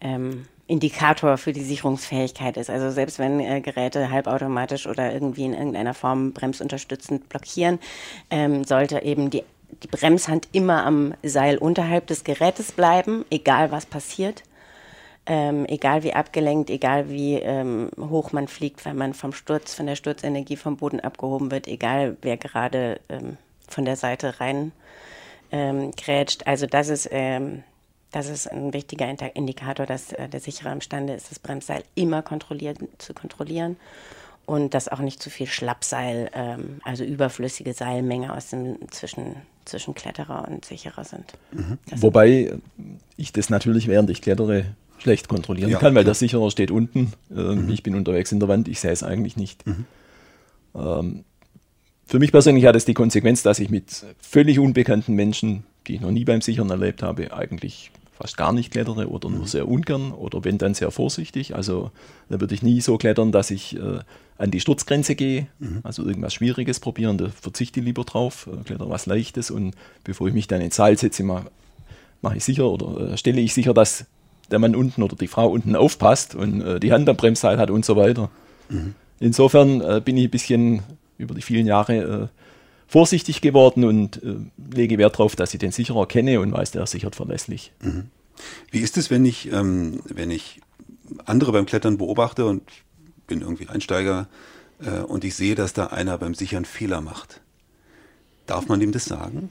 [0.00, 2.70] ähm, Indikator für die Sicherungsfähigkeit ist.
[2.70, 7.78] Also selbst wenn äh, Geräte halbautomatisch oder irgendwie in irgendeiner Form bremsunterstützend blockieren,
[8.30, 9.44] ähm, sollte eben die,
[9.82, 14.42] die Bremshand immer am Seil unterhalb des Gerätes bleiben, egal was passiert.
[15.26, 19.86] Ähm, egal wie abgelenkt, egal wie ähm, hoch man fliegt, weil man vom Sturz, von
[19.86, 24.72] der Sturzenergie vom Boden abgehoben wird, egal wer gerade ähm, von der Seite rein
[25.50, 26.46] ähm, grätscht.
[26.46, 27.62] Also das ist, ähm,
[28.12, 32.78] das ist ein wichtiger Indikator, dass äh, der Sicherer imstande ist, das Bremsseil immer kontrolliert,
[32.98, 33.76] zu kontrollieren
[34.46, 39.94] und dass auch nicht zu viel Schlappseil, ähm, also überflüssige Seilmenge aus dem zwischen, zwischen
[39.94, 41.32] Kletterer und Sicherer sind.
[41.52, 41.78] Mhm.
[41.96, 42.58] Wobei
[43.16, 44.66] ich das natürlich, während ich klettere,
[44.98, 46.12] schlecht kontrollieren ja, kann, weil klar.
[46.12, 47.68] der Sicherer steht unten, äh, mhm.
[47.68, 49.66] ich bin unterwegs in der Wand, ich sehe es eigentlich nicht.
[49.66, 49.84] Mhm.
[50.74, 51.24] Ähm,
[52.06, 56.00] für mich persönlich hat es die Konsequenz, dass ich mit völlig unbekannten Menschen, die ich
[56.00, 59.46] noch nie beim Sichern erlebt habe, eigentlich fast gar nicht klettere oder nur mhm.
[59.46, 61.54] sehr ungern oder wenn dann sehr vorsichtig.
[61.54, 61.90] Also
[62.28, 63.98] da würde ich nie so klettern, dass ich äh,
[64.38, 65.80] an die Sturzgrenze gehe, mhm.
[65.82, 69.74] also irgendwas Schwieriges probieren, da verzichte ich lieber drauf, äh, kletter was Leichtes und
[70.04, 71.46] bevor ich mich dann ins Seil setze, mache
[72.22, 74.06] mach ich sicher oder äh, stelle ich sicher, dass
[74.50, 77.70] der Mann unten oder die Frau unten aufpasst und äh, die Hand am Bremsseil hat
[77.70, 78.30] und so weiter.
[78.68, 78.94] Mhm.
[79.20, 80.82] Insofern äh, bin ich ein bisschen
[81.18, 82.28] über die vielen Jahre äh,
[82.86, 84.36] vorsichtig geworden und äh,
[84.74, 87.72] lege Wert darauf, dass ich den Sicherer kenne und weiß, der sichert verlässlich.
[87.82, 88.10] Mhm.
[88.70, 90.60] Wie ist es, wenn ich, ähm, wenn ich
[91.24, 92.62] andere beim Klettern beobachte und
[93.26, 94.28] bin irgendwie Einsteiger
[94.80, 97.40] äh, und ich sehe, dass da einer beim Sichern Fehler macht?
[98.46, 99.50] Darf man dem das sagen?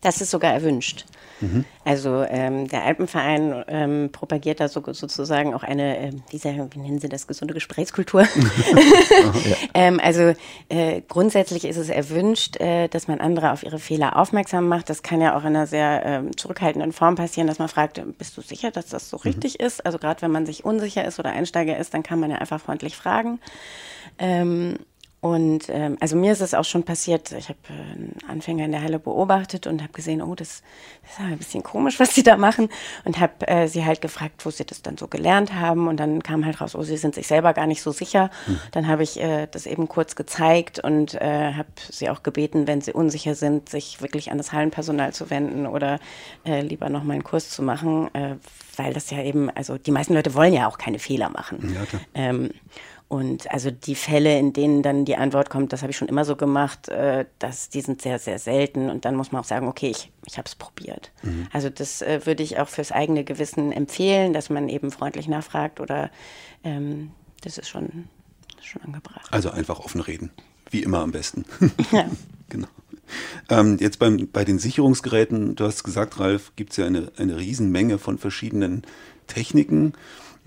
[0.00, 1.06] Das ist sogar erwünscht.
[1.40, 1.64] Mhm.
[1.84, 6.78] Also ähm, der Alpenverein ähm, propagiert da so, sozusagen auch eine, äh, wie, sagen, wie
[6.78, 8.22] nennen Sie das, gesunde Gesprächskultur.
[8.72, 9.56] ja.
[9.74, 10.34] ähm, also
[10.68, 14.90] äh, grundsätzlich ist es erwünscht, äh, dass man andere auf ihre Fehler aufmerksam macht.
[14.90, 18.36] Das kann ja auch in einer sehr ähm, zurückhaltenden Form passieren, dass man fragt, bist
[18.36, 19.22] du sicher, dass das so mhm.
[19.22, 19.84] richtig ist?
[19.86, 22.60] Also gerade wenn man sich unsicher ist oder Einsteiger ist, dann kann man ja einfach
[22.60, 23.40] freundlich fragen.
[25.20, 28.70] Und ähm, also mir ist es auch schon passiert, ich habe äh, einen Anfänger in
[28.70, 30.62] der Halle beobachtet und habe gesehen, oh, das,
[31.02, 32.68] das ist ein bisschen komisch, was sie da machen.
[33.04, 35.88] Und habe äh, sie halt gefragt, wo sie das dann so gelernt haben.
[35.88, 38.30] Und dann kam halt raus, oh, sie sind sich selber gar nicht so sicher.
[38.46, 38.60] Mhm.
[38.70, 42.80] Dann habe ich äh, das eben kurz gezeigt und äh, habe sie auch gebeten, wenn
[42.80, 45.98] sie unsicher sind, sich wirklich an das Hallenpersonal zu wenden oder
[46.46, 48.36] äh, lieber noch mal einen Kurs zu machen, äh,
[48.76, 51.74] weil das ja eben, also die meisten Leute wollen ja auch keine Fehler machen.
[51.74, 52.50] Ja, ähm,
[53.08, 56.26] und also die Fälle, in denen dann die Antwort kommt, das habe ich schon immer
[56.26, 58.90] so gemacht, äh, dass die sind sehr, sehr selten.
[58.90, 61.10] Und dann muss man auch sagen, okay, ich, ich habe es probiert.
[61.22, 61.48] Mhm.
[61.50, 65.80] Also das äh, würde ich auch fürs eigene Gewissen empfehlen, dass man eben freundlich nachfragt
[65.80, 66.10] oder
[66.64, 68.08] ähm, das ist schon,
[68.60, 69.26] schon angebracht.
[69.30, 70.30] Also einfach offen reden,
[70.70, 71.46] wie immer am besten.
[71.92, 72.10] Ja.
[72.50, 72.68] genau.
[73.48, 77.38] Ähm, jetzt beim, bei den Sicherungsgeräten, du hast gesagt, Ralf, gibt es ja eine, eine
[77.38, 78.82] Riesenmenge von verschiedenen
[79.26, 79.94] Techniken.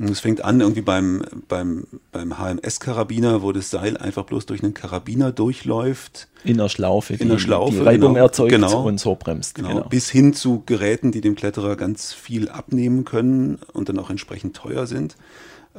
[0.09, 4.73] Es fängt an irgendwie beim, beim, beim HMS-Karabiner, wo das Seil einfach bloß durch einen
[4.73, 6.27] Karabiner durchläuft.
[6.43, 9.55] In der Schlaufe, in der Schlaufe, die Reibung genau, erzeugt genau, und so bremst.
[9.55, 9.89] Genau, genau.
[9.89, 14.55] Bis hin zu Geräten, die dem Kletterer ganz viel abnehmen können und dann auch entsprechend
[14.55, 15.17] teuer sind.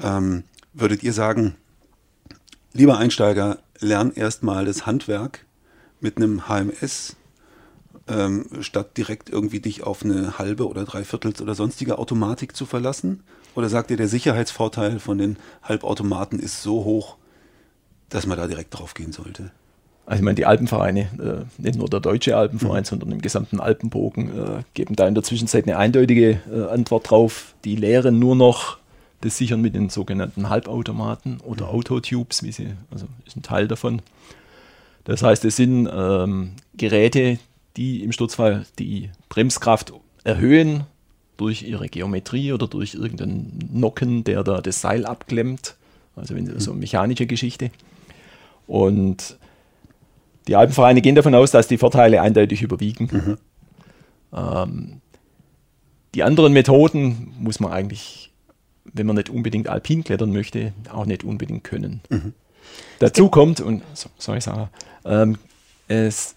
[0.00, 1.56] Ähm, würdet ihr sagen,
[2.72, 5.44] lieber Einsteiger, lern erstmal das Handwerk
[6.00, 7.16] mit einem HMS
[8.08, 13.22] ähm, statt direkt irgendwie dich auf eine halbe oder dreiviertels oder sonstige Automatik zu verlassen?
[13.54, 17.16] Oder sagt ihr, der Sicherheitsvorteil von den Halbautomaten ist so hoch,
[18.08, 19.50] dass man da direkt drauf gehen sollte?
[20.04, 22.86] Also ich meine, die Alpenvereine, äh, nicht nur der deutsche Alpenverein, mhm.
[22.86, 27.54] sondern im gesamten Alpenbogen, äh, geben da in der Zwischenzeit eine eindeutige äh, Antwort drauf.
[27.64, 28.78] Die lehren nur noch
[29.20, 31.72] das Sichern mit den sogenannten Halbautomaten oder mhm.
[31.72, 34.02] Autotubes, wie sie, also ist ein Teil davon.
[35.04, 37.38] Das heißt, es sind ähm, Geräte,
[37.76, 39.92] die im Sturzfall die Bremskraft
[40.24, 40.84] erhöhen
[41.36, 45.76] durch ihre Geometrie oder durch irgendeinen Nocken, der da das Seil abklemmt.
[46.14, 47.70] Also so eine mechanische Geschichte.
[48.66, 49.38] Und
[50.46, 53.08] die Alpenvereine gehen davon aus, dass die Vorteile eindeutig überwiegen.
[53.10, 53.38] Mhm.
[54.32, 55.00] Ähm,
[56.14, 58.30] die anderen Methoden muss man eigentlich,
[58.84, 62.00] wenn man nicht unbedingt alpin klettern möchte, auch nicht unbedingt können.
[62.10, 62.34] Mhm.
[62.98, 64.70] Dazu kommt, und so, sorry Sarah,
[65.04, 65.38] ähm,
[65.88, 66.34] es,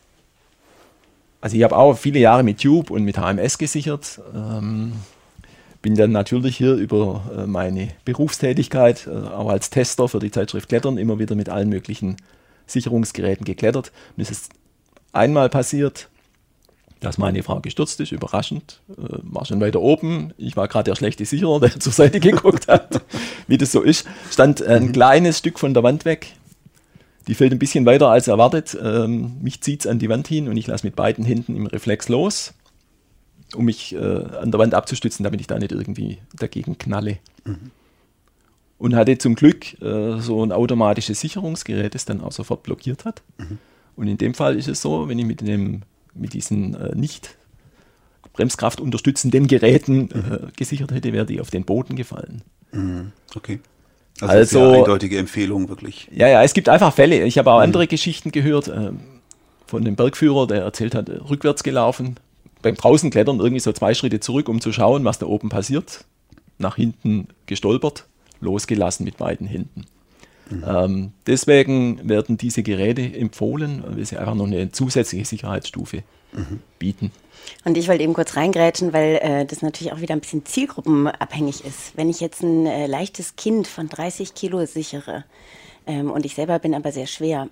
[1.45, 4.19] also ich habe auch viele Jahre mit Tube und mit HMS gesichert.
[4.33, 4.93] Ähm,
[5.83, 10.69] bin dann natürlich hier über äh, meine Berufstätigkeit, äh, auch als Tester für die Zeitschrift
[10.69, 12.17] Klettern, immer wieder mit allen möglichen
[12.65, 13.91] Sicherungsgeräten geklettert.
[14.17, 14.53] Und es ist
[15.13, 16.09] einmal passiert,
[16.99, 20.33] dass meine Frau gestürzt ist, überraschend, äh, war schon weiter oben.
[20.39, 23.03] Ich war gerade der schlechte Sicherer, der zur Seite geguckt hat,
[23.47, 24.07] wie das so ist.
[24.31, 26.33] Stand ein kleines Stück von der Wand weg.
[27.27, 28.77] Die fällt ein bisschen weiter als erwartet.
[28.81, 31.65] Ähm, mich zieht es an die Wand hin und ich lasse mit beiden Händen im
[31.65, 32.53] Reflex los,
[33.55, 37.17] um mich äh, an der Wand abzustützen, damit ich da nicht irgendwie dagegen knalle.
[37.45, 37.71] Mhm
[38.77, 43.23] und hatte zum Glück äh, so ein automatisches Sicherungsgerät, das dann auch sofort blockiert hat.
[43.37, 43.57] Mhm.
[43.95, 45.83] Und in dem Fall ist es so, wenn ich mit, dem,
[46.13, 47.37] mit diesen äh, nicht
[48.33, 50.31] Bremskraft unterstützenden Geräten mhm.
[50.31, 52.41] äh, gesichert hätte, wäre die auf den Boden gefallen.
[52.71, 53.11] Mhm.
[53.33, 53.59] Okay.
[54.21, 56.07] Also, also eine eindeutige Empfehlung wirklich.
[56.11, 57.23] Ja, ja, es gibt einfach Fälle.
[57.23, 57.63] Ich habe auch mhm.
[57.63, 58.91] andere Geschichten gehört äh,
[59.67, 62.15] von dem Bergführer, der erzählt hat, rückwärts gelaufen,
[62.61, 66.05] beim Draußenklettern irgendwie so zwei Schritte zurück, um zu schauen, was da oben passiert.
[66.57, 68.05] Nach hinten gestolpert,
[68.39, 69.85] losgelassen mit beiden Händen.
[70.49, 70.63] Mhm.
[70.67, 76.03] Ähm, deswegen werden diese Geräte empfohlen, weil sie einfach noch eine zusätzliche Sicherheitsstufe
[76.33, 76.59] mhm.
[76.79, 77.11] bieten.
[77.63, 81.65] Und ich wollte eben kurz reingrätschen, weil äh, das natürlich auch wieder ein bisschen zielgruppenabhängig
[81.65, 81.95] ist.
[81.95, 85.25] Wenn ich jetzt ein äh, leichtes Kind von 30 Kilo sichere
[85.87, 87.49] ähm, und ich selber bin aber sehr schwer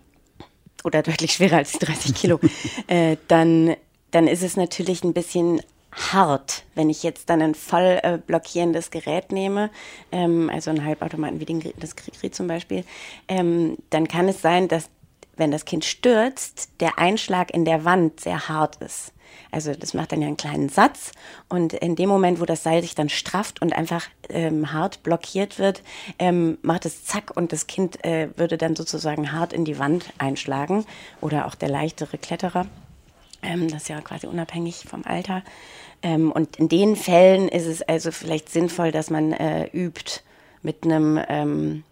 [0.83, 2.39] oder deutlich schwerer als 30 Kilo,
[2.87, 3.75] äh, dann,
[4.11, 5.61] dann ist es natürlich ein bisschen
[5.95, 9.69] hart, wenn ich jetzt dann ein voll äh, blockierendes Gerät nehme,
[10.11, 12.83] ähm, also einen Halbautomaten wie den, das Krikri zum Beispiel,
[13.27, 14.89] ähm, dann kann es sein, dass
[15.35, 19.13] wenn das Kind stürzt, der Einschlag in der Wand sehr hart ist.
[19.51, 21.11] Also das macht dann ja einen kleinen Satz
[21.49, 25.57] und in dem Moment, wo das Seil sich dann strafft und einfach ähm, hart blockiert
[25.57, 25.81] wird,
[26.19, 30.13] ähm, macht es zack und das Kind äh, würde dann sozusagen hart in die Wand
[30.19, 30.85] einschlagen
[31.19, 32.67] oder auch der leichtere Kletterer.
[33.43, 35.43] Ähm, das ist ja quasi unabhängig vom Alter.
[36.01, 40.21] Ähm, und in den Fällen ist es also vielleicht sinnvoll, dass man äh, übt
[40.61, 41.83] mit einem ähm,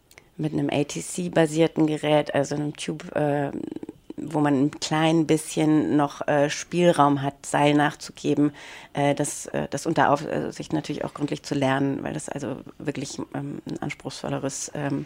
[0.41, 3.51] mit einem ATC-basierten Gerät, also einem Tube, äh,
[4.17, 8.51] wo man ein klein bisschen noch äh, Spielraum hat, Seil nachzugeben,
[8.93, 13.19] äh, das, äh, das unter Aufsicht natürlich auch gründlich zu lernen, weil das also wirklich
[13.33, 15.05] ähm, ein anspruchsvolleres ähm,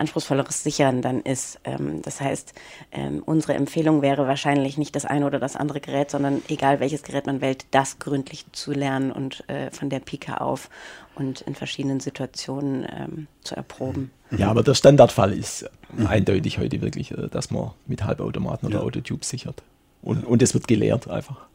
[0.00, 1.60] anspruchsvolleres Sichern dann ist.
[1.64, 2.54] Ähm, das heißt,
[2.90, 7.02] ähm, unsere Empfehlung wäre wahrscheinlich nicht das eine oder das andere Gerät, sondern egal welches
[7.02, 10.70] Gerät man wählt, das gründlich zu lernen und äh, von der Pike auf
[11.14, 14.10] und in verschiedenen Situationen ähm, zu erproben.
[14.36, 16.06] Ja, aber der Standardfall ist mhm.
[16.06, 18.84] eindeutig heute wirklich, äh, dass man mit Halbautomaten oder ja.
[18.84, 19.62] Autotubes sichert.
[20.02, 21.46] Und, und es wird gelehrt einfach.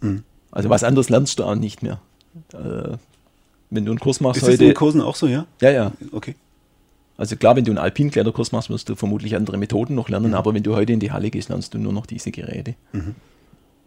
[0.00, 0.22] Mhm.
[0.52, 2.00] Also was anderes lernst du auch nicht mehr.
[2.52, 2.96] Äh,
[3.70, 4.52] wenn du einen Kurs machst ist heute.
[4.52, 5.46] Ist das in Kursen auch so, ja?
[5.60, 5.92] Ja, ja.
[6.12, 6.36] Okay.
[7.16, 10.34] Also klar, wenn du einen Alpinkletterkurs machst, wirst du vermutlich andere Methoden noch lernen, mhm.
[10.34, 12.74] aber wenn du heute in die Halle gehst, lernst du nur noch diese Geräte.
[12.92, 13.14] Mhm.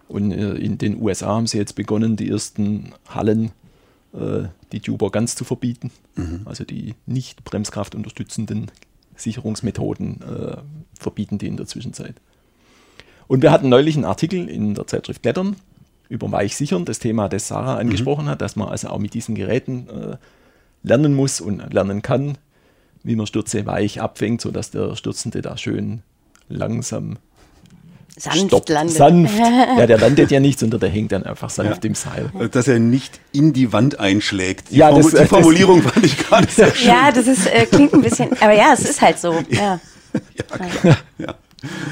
[0.08, 3.52] Und äh, in den USA haben sie jetzt begonnen, die ersten Hallen,
[4.14, 5.92] äh, die Tuber ganz zu verbieten.
[6.16, 6.42] Mhm.
[6.46, 8.72] Also die nicht Bremskraft unterstützenden
[9.18, 10.58] Sicherungsmethoden äh,
[10.98, 12.16] verbieten die in der Zwischenzeit.
[13.28, 15.58] Und wir hatten neulich einen Artikel in der Zeitschrift Klettern
[16.08, 17.80] über Weichsichern, das Thema, das Sarah mhm.
[17.82, 20.18] angesprochen hat, dass man also auch mit diesen Geräten äh,
[20.84, 22.38] lernen muss und lernen kann,
[23.08, 26.02] wie man Stürze weich abfängt, sodass der Stürzende da schön
[26.50, 27.18] langsam
[28.18, 28.70] sanft stoppt.
[28.70, 28.98] landet.
[28.98, 29.34] Sanft.
[29.78, 31.88] Ja, der landet ja nicht, sondern der hängt dann einfach sanft ja.
[31.88, 32.32] im Seil.
[32.52, 34.72] Dass er nicht in die Wand einschlägt.
[34.72, 36.88] Die, ja, das, die Formulierung das, fand ich gerade sehr schön.
[36.88, 39.34] Ja, das ist, äh, klingt ein bisschen, aber ja, es ist halt so.
[39.50, 39.80] Ja,
[40.36, 40.44] ja,
[40.80, 40.98] klar.
[41.18, 41.36] ja.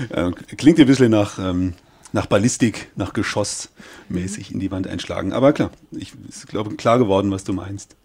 [0.10, 1.74] Äh, klingt ein bisschen nach, ähm,
[2.12, 3.70] nach Ballistik, nach Geschoss
[4.10, 5.32] mäßig in die Wand einschlagen.
[5.32, 7.96] Aber klar, ich ist, glaube klar geworden, was du meinst.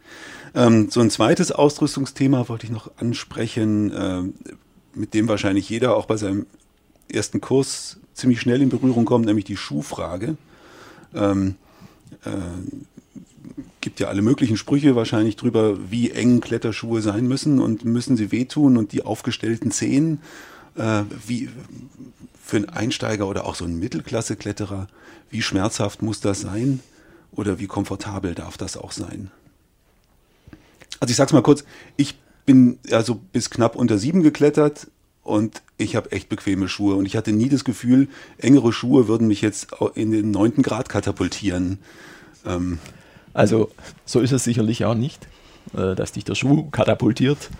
[0.55, 4.23] Ähm, so ein zweites Ausrüstungsthema wollte ich noch ansprechen, äh,
[4.95, 6.47] mit dem wahrscheinlich jeder auch bei seinem
[7.13, 10.37] ersten Kurs ziemlich schnell in Berührung kommt, nämlich die Schuhfrage.
[11.15, 11.55] Ähm,
[12.25, 12.31] äh,
[13.81, 18.31] gibt ja alle möglichen Sprüche wahrscheinlich drüber, wie eng Kletterschuhe sein müssen und müssen sie
[18.31, 20.21] wehtun und die aufgestellten Zehen.
[20.77, 21.49] Äh, wie
[22.43, 24.89] für einen Einsteiger oder auch so einen Mittelklasse-Kletterer,
[25.31, 26.81] wie schmerzhaft muss das sein
[27.33, 29.31] oder wie komfortabel darf das auch sein?
[31.01, 31.65] Also ich sag's mal kurz,
[31.97, 34.89] ich bin also bis knapp unter sieben geklettert
[35.23, 38.09] und ich habe echt bequeme Schuhe und ich hatte nie das Gefühl,
[38.39, 41.79] engere Schuhe würden mich jetzt in den neunten Grad katapultieren.
[42.47, 42.79] Ähm
[43.33, 43.71] also
[44.05, 45.27] so ist es sicherlich auch nicht,
[45.75, 47.51] äh, dass dich der Schuh katapultiert.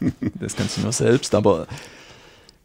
[0.40, 1.68] Das kannst du nur selbst, aber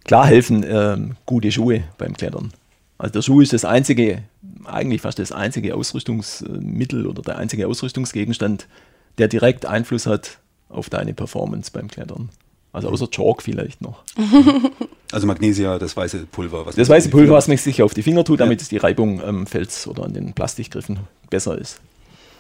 [0.05, 2.51] klar helfen äh, gute Schuhe beim Klettern.
[2.97, 4.23] Also der Schuh ist das einzige,
[4.65, 8.67] eigentlich fast das einzige Ausrüstungsmittel oder der einzige Ausrüstungsgegenstand,
[9.17, 12.29] der direkt Einfluss hat auf deine Performance beim Klettern.
[12.73, 14.03] Also außer Chalk vielleicht noch.
[15.09, 16.65] Also Magnesia, das weiße Pulver.
[16.65, 18.67] Was das weiße Pulver, was man sich auf die Finger tut, damit ja.
[18.67, 20.99] die Reibung am Fels oder an den Plastikgriffen
[21.29, 21.79] besser ist.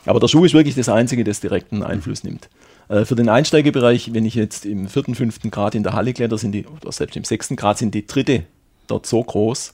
[0.05, 2.49] Aber der Schuh ist wirklich das Einzige, das direkten Einfluss nimmt.
[2.89, 6.37] Äh, für den Einsteigebereich, wenn ich jetzt im vierten, fünften Grad in der Halle kletter,
[6.37, 8.43] sind die, oder selbst im sechsten Grad sind die Dritte
[8.87, 9.73] dort so groß,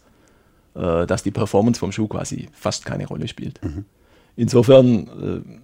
[0.75, 3.59] äh, dass die Performance vom Schuh quasi fast keine Rolle spielt.
[3.63, 3.85] Mhm.
[4.35, 5.59] Insofern äh,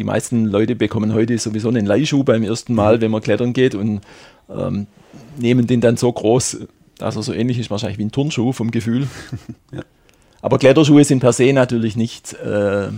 [0.00, 3.74] die meisten Leute bekommen heute sowieso einen Leihschuh beim ersten Mal, wenn man klettern geht
[3.74, 4.00] und
[4.48, 4.86] ähm,
[5.36, 6.60] nehmen den dann so groß,
[6.96, 9.06] dass er so ähnlich ist wahrscheinlich wie ein Turnschuh vom Gefühl.
[9.72, 9.82] ja.
[10.40, 12.88] Aber Kletterschuhe sind per se natürlich nicht äh,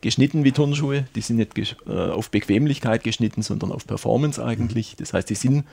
[0.00, 1.06] geschnitten wie Turnschuhe.
[1.14, 4.96] Die sind nicht äh, auf Bequemlichkeit geschnitten, sondern auf Performance eigentlich.
[4.96, 5.66] Das heißt, die sind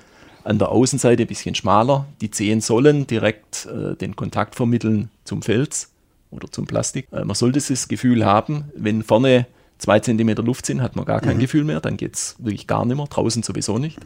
[0.43, 2.05] an der Außenseite ein bisschen schmaler.
[2.21, 5.89] Die Zehen sollen direkt äh, den Kontakt vermitteln zum Fels
[6.29, 7.08] oder zum Plastik.
[7.12, 11.21] Äh, man sollte das Gefühl haben, wenn vorne zwei Zentimeter Luft sind, hat man gar
[11.21, 11.41] kein mhm.
[11.41, 13.97] Gefühl mehr, dann geht es wirklich gar nicht mehr, draußen sowieso nicht.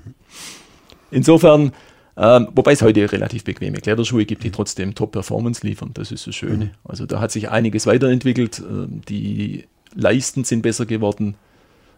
[1.11, 1.71] Insofern,
[2.17, 6.35] ähm, wobei es heute relativ bequeme Kletterschuhe gibt, die trotzdem Top-Performance liefern, das ist das
[6.35, 6.65] Schöne.
[6.65, 6.71] Mhm.
[6.83, 11.35] Also da hat sich einiges weiterentwickelt, äh, die Leisten sind besser geworden,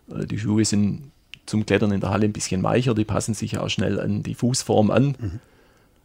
[0.09, 1.11] äh, die Schuhe sind
[1.45, 4.35] zum Klettern in der Halle ein bisschen weicher, die passen sich auch schnell an die
[4.35, 5.15] Fußform an.
[5.19, 5.39] Mhm.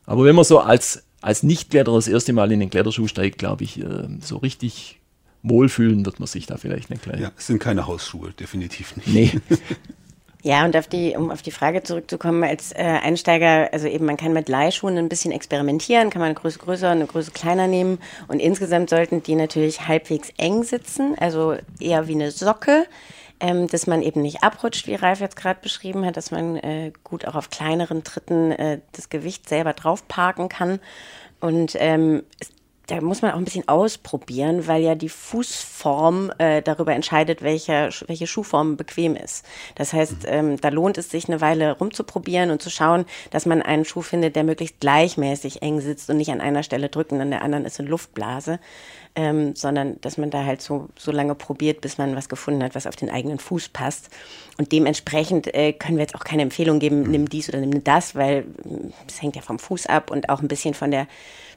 [0.07, 3.64] Aber wenn man so als, als Nicht-Kletterer das erste Mal in den Kletterschuh steigt, glaube
[3.64, 5.00] ich, äh, so richtig
[5.49, 7.21] wohlfühlen wird man sich da vielleicht nicht gleich.
[7.21, 9.09] Ja, es sind keine Hausschuhe, definitiv nicht.
[9.09, 9.41] Nee.
[10.43, 14.17] Ja, und auf die, um auf die Frage zurückzukommen, als äh, Einsteiger, also eben man
[14.17, 17.99] kann mit Leihschuhen ein bisschen experimentieren, kann man eine Größe größer, eine Größe kleiner nehmen
[18.29, 22.87] und insgesamt sollten die natürlich halbwegs eng sitzen, also eher wie eine Socke,
[23.41, 26.93] ähm, dass man eben nicht abrutscht, wie Ralf jetzt gerade beschrieben hat, dass man äh,
[27.03, 30.79] gut auch auf kleineren Tritten äh, das Gewicht selber drauf parken kann.
[31.41, 32.23] Und ähm,
[32.87, 37.90] da muss man auch ein bisschen ausprobieren, weil ja die Fußform äh, darüber entscheidet, welche,
[38.07, 39.44] welche Schuhform bequem ist.
[39.75, 43.61] Das heißt, ähm, da lohnt es sich eine Weile rumzuprobieren und zu schauen, dass man
[43.61, 47.20] einen Schuh findet, der möglichst gleichmäßig eng sitzt und nicht an einer Stelle drückt und
[47.20, 48.61] an der anderen ist eine Luftblase,
[49.16, 52.77] ähm, sondern dass man da halt so, so lange probiert, bis man was gefunden hat,
[52.77, 54.11] was auf den eigenen Fuß passt.
[54.59, 58.14] Und dementsprechend äh, können wir jetzt auch keine Empfehlung geben, nimm dies oder nimm das,
[58.14, 58.44] weil
[59.09, 61.09] es hängt ja vom Fuß ab und auch ein bisschen von der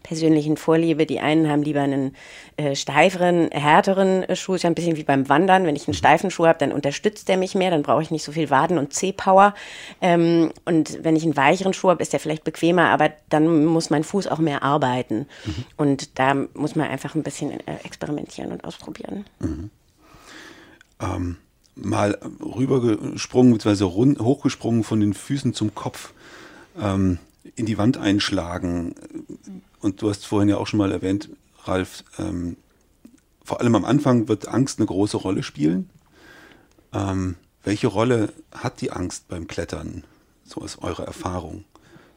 [0.03, 1.05] persönlichen Vorliebe.
[1.05, 2.15] Die einen haben lieber einen
[2.57, 4.55] äh, steiferen, härteren äh, Schuh.
[4.55, 5.65] Ist ja ein bisschen wie beim Wandern.
[5.65, 8.23] Wenn ich einen steifen Schuh habe, dann unterstützt der mich mehr, dann brauche ich nicht
[8.23, 9.53] so viel Waden- und C-Power.
[10.01, 13.89] Ähm, und wenn ich einen weicheren Schuh habe, ist der vielleicht bequemer, aber dann muss
[13.89, 15.27] mein Fuß auch mehr arbeiten.
[15.45, 15.65] Mhm.
[15.77, 19.25] Und da muss man einfach ein bisschen äh, experimentieren und ausprobieren.
[19.39, 19.69] Mhm.
[21.01, 21.37] Ähm,
[21.75, 26.13] mal rübergesprungen, beziehungsweise hochgesprungen von den Füßen zum Kopf.
[26.79, 27.19] Ähm,
[27.55, 28.95] in die Wand einschlagen.
[29.81, 31.29] Und du hast vorhin ja auch schon mal erwähnt,
[31.63, 32.57] Ralf, ähm,
[33.43, 35.89] vor allem am Anfang wird Angst eine große Rolle spielen.
[36.93, 40.03] Ähm, welche Rolle hat die Angst beim Klettern?
[40.45, 41.63] So ist eure Erfahrung.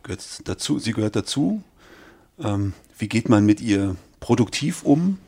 [0.03, 0.79] Gehört dazu?
[0.79, 1.63] Sie gehört dazu.
[2.39, 5.19] Ähm, wie geht man mit ihr produktiv um?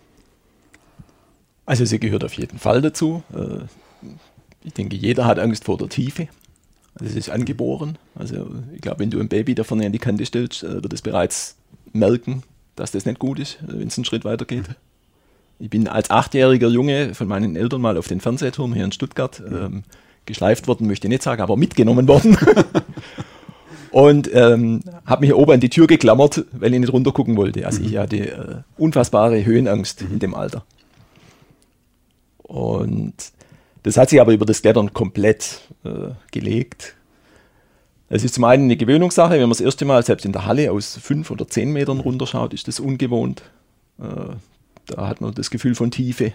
[1.67, 3.23] Also sie gehört auf jeden Fall dazu.
[3.33, 3.65] Äh,
[4.63, 6.29] ich denke, jeder hat Angst vor der Tiefe.
[6.97, 7.99] Das ist angeboren.
[8.15, 10.93] Also ich glaube, wenn du ein Baby da vorne an die Kante stellst, äh, wird
[10.93, 11.57] es bereits
[11.95, 12.43] merken,
[12.77, 14.65] dass das nicht gut ist, wenn es einen Schritt weiter geht.
[15.59, 19.41] Ich bin als achtjähriger Junge von meinen Eltern mal auf den Fernsehturm hier in Stuttgart
[19.47, 19.85] ähm,
[20.27, 22.37] geschleift worden, möchte ich nicht sagen, aber mitgenommen worden.
[23.93, 27.65] und ähm, habe mich oben an die Tür geklammert, weil ich nicht runter gucken wollte.
[27.67, 30.65] Also ich hatte äh, unfassbare Höhenangst in dem Alter.
[32.43, 33.15] Und
[33.85, 36.97] das hat sich aber über das Klettern komplett äh, gelegt.
[38.09, 40.71] Es ist zum einen eine Gewöhnungssache, wenn man das erste Mal selbst in der Halle
[40.73, 43.43] aus fünf oder zehn Metern runterschaut, ist das ungewohnt.
[43.99, 44.35] Äh,
[44.87, 46.33] da hat man das Gefühl von Tiefe.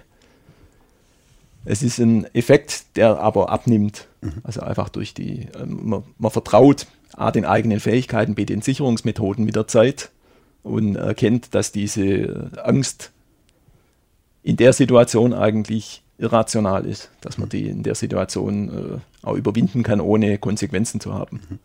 [1.66, 4.08] Es ist ein Effekt, der aber abnimmt.
[4.22, 4.34] Mhm.
[4.44, 9.46] Also einfach durch die, äh, man, man, vertraut A, den eigenen Fähigkeiten, B, den Sicherungsmethoden
[9.46, 10.10] mit der Zeit
[10.64, 13.12] und erkennt, dass diese Angst
[14.44, 19.84] in der Situation eigentlich irrational ist, dass man die in der Situation äh, auch überwinden
[19.84, 21.42] kann, ohne Konsequenzen zu haben.
[21.50, 21.60] Mhm.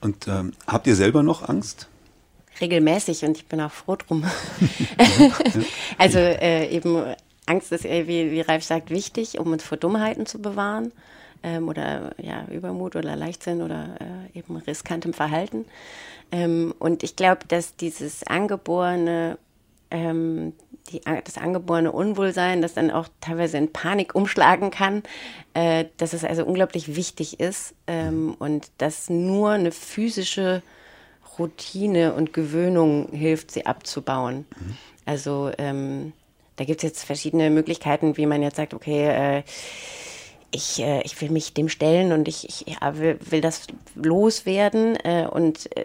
[0.00, 1.88] Und ähm, habt ihr selber noch Angst?
[2.60, 4.24] Regelmäßig und ich bin auch froh drum.
[5.98, 7.14] also äh, eben
[7.46, 10.92] Angst ist, wie, wie Ralf sagt, wichtig, um uns vor Dummheiten zu bewahren
[11.42, 15.64] ähm, oder ja, Übermut oder Leichtsinn oder äh, eben riskantem Verhalten.
[16.32, 19.38] Ähm, und ich glaube, dass dieses angeborene
[19.90, 20.52] ähm,
[20.90, 25.02] die, das angeborene Unwohlsein, das dann auch teilweise in Panik umschlagen kann,
[25.54, 30.62] äh, dass es also unglaublich wichtig ist ähm, und dass nur eine physische
[31.38, 34.46] Routine und Gewöhnung hilft, sie abzubauen.
[34.58, 34.76] Mhm.
[35.04, 36.12] Also ähm,
[36.56, 39.42] da gibt es jetzt verschiedene Möglichkeiten, wie man jetzt sagt, okay, äh,
[40.50, 44.96] ich, äh, ich will mich dem stellen und ich, ich ja, will, will, das loswerden.
[44.96, 45.84] Äh, und äh,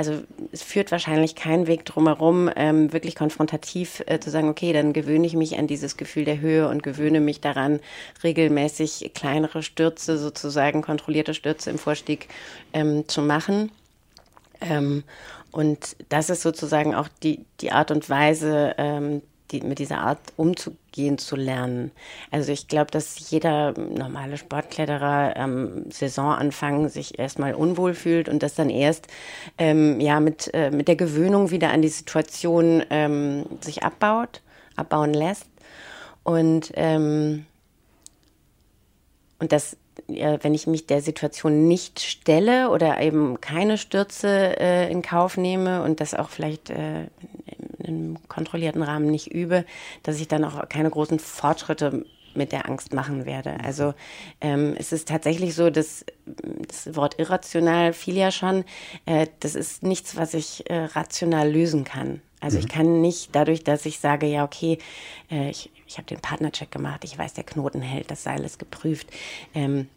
[0.00, 4.94] also es führt wahrscheinlich keinen Weg drumherum, ähm, wirklich konfrontativ äh, zu sagen, okay, dann
[4.94, 7.80] gewöhne ich mich an dieses Gefühl der Höhe und gewöhne mich daran,
[8.24, 12.28] regelmäßig kleinere Stürze, sozusagen kontrollierte Stürze im Vorstieg
[12.72, 13.72] ähm, zu machen.
[14.62, 15.04] Ähm,
[15.50, 19.20] und das ist sozusagen auch die, die Art und Weise, ähm,
[19.52, 21.90] die, mit dieser Art umzugehen zu lernen.
[22.30, 28.54] Also ich glaube, dass jeder normale Sportkletterer am Saisonanfang sich erstmal unwohl fühlt und das
[28.54, 29.06] dann erst
[29.58, 34.42] ähm, ja, mit, äh, mit der Gewöhnung wieder an die Situation ähm, sich abbaut,
[34.76, 35.46] abbauen lässt.
[36.22, 37.46] Und, ähm,
[39.38, 39.76] und das
[40.06, 45.82] wenn ich mich der Situation nicht stelle oder eben keine Stürze äh, in Kauf nehme
[45.82, 47.06] und das auch vielleicht äh,
[47.90, 49.64] einem kontrollierten Rahmen nicht übe,
[50.02, 53.58] dass ich dann auch keine großen Fortschritte mit der Angst machen werde.
[53.64, 53.94] Also
[54.40, 58.64] ähm, es ist tatsächlich so, dass das Wort irrational fiel ja schon,
[59.06, 62.22] äh, das ist nichts, was ich äh, rational lösen kann.
[62.40, 62.64] Also mhm.
[62.64, 64.78] ich kann nicht dadurch, dass ich sage, ja, okay,
[65.30, 68.58] äh, ich, ich habe den Partnercheck gemacht, ich weiß, der Knoten hält, das Seil ist
[68.58, 69.08] geprüft.
[69.54, 69.88] Ähm,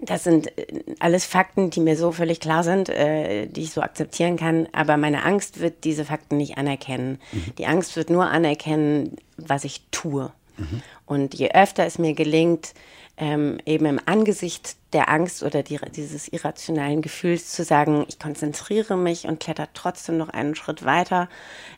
[0.00, 3.80] das sind äh, alles Fakten, die mir so völlig klar sind, äh, die ich so
[3.80, 4.68] akzeptieren kann.
[4.72, 7.18] Aber meine Angst wird diese Fakten nicht anerkennen.
[7.32, 7.54] Mhm.
[7.58, 10.32] Die Angst wird nur anerkennen, was ich tue.
[10.56, 10.82] Mhm.
[11.06, 12.74] Und je öfter es mir gelingt,
[13.16, 18.96] ähm, eben im Angesicht der Angst oder die, dieses irrationalen Gefühls zu sagen, ich konzentriere
[18.96, 21.28] mich und kletter trotzdem noch einen Schritt weiter,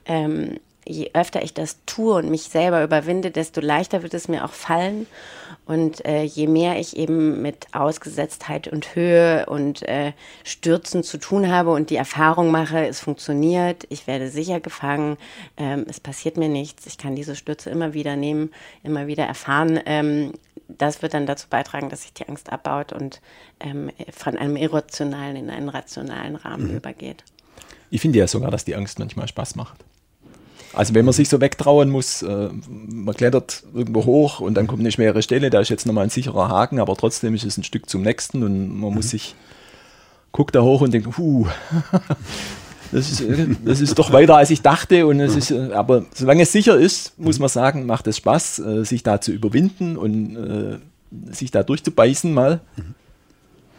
[0.06, 4.45] ähm, je öfter ich das tue und mich selber überwinde, desto leichter wird es mir
[4.45, 5.07] auch fallen.
[5.66, 10.12] Und äh, je mehr ich eben mit Ausgesetztheit und Höhe und äh,
[10.45, 15.16] Stürzen zu tun habe und die Erfahrung mache, es funktioniert, ich werde sicher gefangen,
[15.57, 18.53] ähm, es passiert mir nichts, ich kann diese Stürze immer wieder nehmen,
[18.84, 20.32] immer wieder erfahren, ähm,
[20.68, 23.20] das wird dann dazu beitragen, dass sich die Angst abbaut und
[23.61, 26.76] ähm, von einem irrationalen in einen rationalen Rahmen mhm.
[26.76, 27.24] übergeht.
[27.91, 29.84] Ich finde ja sogar, dass die Angst manchmal Spaß macht.
[30.76, 34.80] Also wenn man sich so wegtrauen muss, äh, man klettert irgendwo hoch und dann kommt
[34.80, 37.64] eine schwere Stelle, da ist jetzt nochmal ein sicherer Haken, aber trotzdem ist es ein
[37.64, 38.96] Stück zum nächsten und man mhm.
[38.96, 39.34] muss sich,
[40.32, 41.46] guckt da hoch und denkt, huh,
[42.92, 43.24] das ist,
[43.64, 46.76] das ist doch weiter als ich dachte und es ist, äh, aber solange es sicher
[46.76, 50.78] ist, muss man sagen, macht es Spaß, äh, sich da zu überwinden und äh,
[51.32, 52.60] sich da durchzubeißen mal.
[52.76, 52.94] Mhm.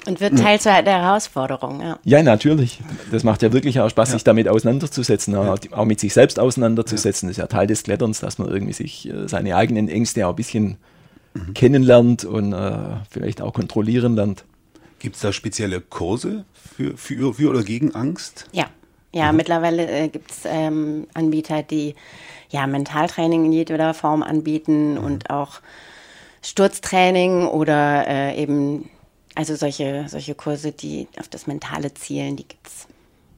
[0.07, 0.81] Und wird Teil ja.
[0.81, 1.99] der Herausforderung, ja.
[2.05, 2.79] Ja, natürlich.
[3.11, 4.13] Das macht ja wirklich auch Spaß, ja.
[4.13, 5.55] sich damit auseinanderzusetzen, ja.
[5.71, 7.27] auch mit sich selbst auseinanderzusetzen.
[7.27, 10.31] Das ist ja Teil des Kletterns, dass man irgendwie sich äh, seine eigenen Ängste auch
[10.31, 10.77] ein bisschen
[11.33, 11.53] mhm.
[11.53, 12.77] kennenlernt und äh,
[13.09, 14.45] vielleicht auch kontrollieren lernt.
[14.99, 18.47] Gibt es da spezielle Kurse für, für, für oder gegen Angst?
[18.53, 18.67] Ja,
[19.13, 19.37] ja, mhm.
[19.37, 21.95] mittlerweile äh, gibt es ähm, Anbieter, die
[22.49, 25.03] ja Mentaltraining in jeder Form anbieten mhm.
[25.03, 25.59] und auch
[26.41, 28.89] Sturztraining oder äh, eben
[29.37, 32.87] also solche, solche Kurse, die auf das Mentale zielen, die gibt es.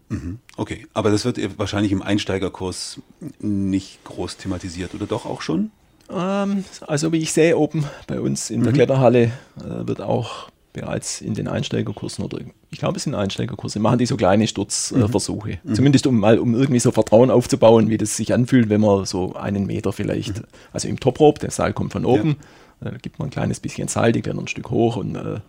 [0.07, 0.39] Mhm.
[0.55, 3.01] Okay, aber das wird wahrscheinlich im Einsteigerkurs
[3.39, 5.71] nicht groß thematisiert, oder doch auch schon?
[6.09, 8.77] Ähm, also wie ich sehe, oben bei uns in der mhm.
[8.77, 9.23] Kletterhalle
[9.57, 12.39] äh, wird auch bereits in den Einsteigerkursen oder
[12.69, 15.51] ich glaube es sind Einsteigerkurse, machen die so kleine Sturzversuche.
[15.51, 15.75] Äh, mhm.
[15.75, 19.35] Zumindest um mal um irgendwie so Vertrauen aufzubauen, wie das sich anfühlt, wenn man so
[19.35, 20.45] einen Meter vielleicht, mhm.
[20.71, 22.37] also im Top-Rope, der Seil kommt von oben,
[22.81, 22.91] ja.
[22.91, 25.41] da gibt man ein kleines bisschen Seil, die werden ein Stück hoch und äh,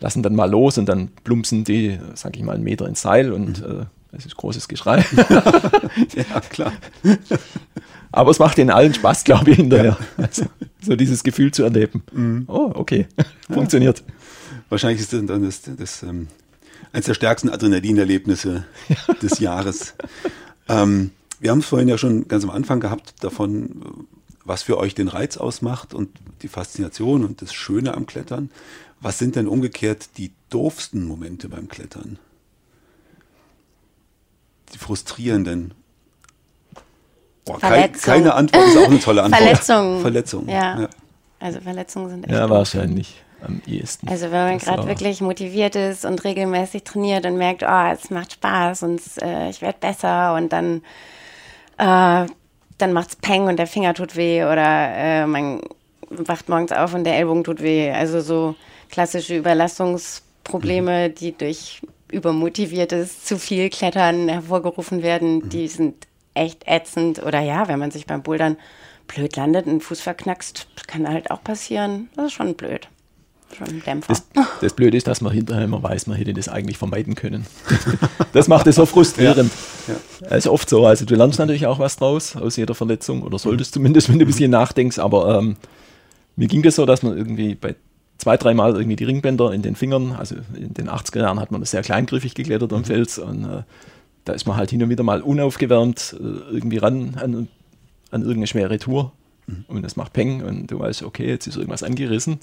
[0.00, 3.32] lassen dann mal los und dann plumpsen die, sag ich mal, einen Meter ins Seil
[3.32, 3.82] und mhm.
[3.82, 5.04] äh, es ist großes Geschrei.
[6.16, 6.72] ja, klar.
[8.12, 9.96] Aber es macht ihnen allen Spaß, glaube ich, hinterher.
[10.00, 10.24] Ja.
[10.24, 10.46] Also,
[10.80, 12.02] so dieses Gefühl zu erleben.
[12.12, 12.44] Mhm.
[12.48, 13.06] Oh, okay,
[13.48, 14.02] funktioniert.
[14.68, 16.26] Wahrscheinlich ist das dann das, das ähm,
[16.92, 19.14] eines der stärksten Adrenalinerlebnisse ja.
[19.14, 19.94] des Jahres.
[20.68, 24.06] Ähm, wir haben es vorhin ja schon ganz am Anfang gehabt davon,
[24.44, 26.10] was für euch den Reiz ausmacht und
[26.42, 28.50] die Faszination und das Schöne am Klettern.
[29.00, 32.18] Was sind denn umgekehrt die doofsten Momente beim Klettern?
[34.72, 35.74] Die frustrierenden?
[37.44, 39.42] Boah, kein, keine Antwort ist auch eine tolle Antwort.
[39.42, 40.00] Verletzungen.
[40.02, 40.48] Verletzungen.
[40.48, 40.80] Ja.
[40.82, 40.88] ja.
[41.40, 42.32] Also Verletzungen sind echt.
[42.32, 44.06] Ja, wahrscheinlich am ehesten.
[44.08, 48.32] Also wenn man gerade wirklich motiviert ist und regelmäßig trainiert und merkt, oh, es macht
[48.34, 50.82] Spaß und äh, ich werde besser und dann,
[51.78, 52.26] äh,
[52.76, 55.62] dann macht es Peng und der Finger tut weh oder äh, man
[56.10, 57.90] wacht morgens auf und der Ellbogen tut weh.
[57.90, 58.54] Also so
[58.90, 61.14] klassische Überlastungsprobleme, mhm.
[61.14, 65.48] die durch übermotiviertes zu viel Klettern hervorgerufen werden, mhm.
[65.48, 67.22] die sind echt ätzend.
[67.22, 68.56] Oder ja, wenn man sich beim Bouldern
[69.06, 72.08] blöd landet, einen Fuß verknackst, kann halt auch passieren.
[72.16, 72.88] Das ist schon blöd.
[73.56, 74.14] Schon ein Dämpfer.
[74.32, 77.46] Das, das Blöde ist, dass man hinterher immer weiß, man hätte das eigentlich vermeiden können.
[78.32, 79.50] das macht es so frustrierend.
[79.88, 79.94] Ja.
[79.94, 80.28] Ja.
[80.28, 80.86] Das ist oft so.
[80.86, 84.24] Also du lernst natürlich auch was draus aus jeder Verletzung oder solltest zumindest, wenn du
[84.24, 85.00] ein bisschen nachdenkst.
[85.00, 85.56] Aber ähm,
[86.36, 87.74] mir ging es so, dass man irgendwie bei
[88.20, 91.60] zwei, dreimal irgendwie die Ringbänder in den Fingern, also in den 80er Jahren hat man
[91.60, 92.84] das sehr kleingriffig geklettert am mhm.
[92.84, 93.62] Fels und äh,
[94.24, 97.48] da ist man halt hin und wieder mal unaufgewärmt äh, irgendwie ran an,
[98.10, 99.12] an irgendeine schwere Tour
[99.46, 99.64] mhm.
[99.68, 102.38] und das macht Peng und du weißt, okay, jetzt ist irgendwas angerissen.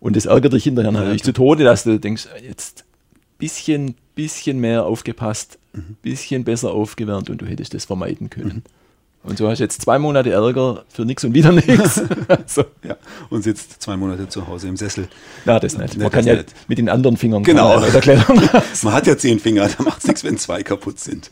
[0.00, 2.84] Und das ärgert dich hinterher natürlich ja, zu Tode, dass du denkst, jetzt
[3.36, 5.96] bisschen, bisschen mehr aufgepasst, mhm.
[6.02, 8.62] bisschen besser aufgewärmt und du hättest das vermeiden können.
[8.64, 8.77] Mhm.
[9.28, 11.96] Und du hast jetzt zwei Monate Ärger für nichts und wieder nichts.
[12.46, 12.64] so.
[12.82, 12.96] ja.
[13.28, 15.08] Und sitzt zwei Monate zu Hause im Sessel.
[15.44, 15.96] Na, das nicht.
[15.96, 16.54] Man das kann ja nicht.
[16.66, 17.78] mit den anderen Fingern genau.
[18.82, 21.30] Man hat ja zehn Finger, da macht es nichts, wenn zwei kaputt sind.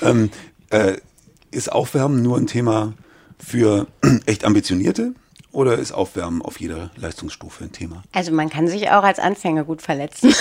[0.00, 0.30] Ähm,
[0.70, 0.94] äh,
[1.50, 2.94] ist Aufwärmen nur ein Thema
[3.38, 3.88] für
[4.26, 5.14] echt Ambitionierte?
[5.50, 8.04] Oder ist Aufwärmen auf jeder Leistungsstufe ein Thema?
[8.12, 10.32] Also man kann sich auch als Anfänger gut verletzen.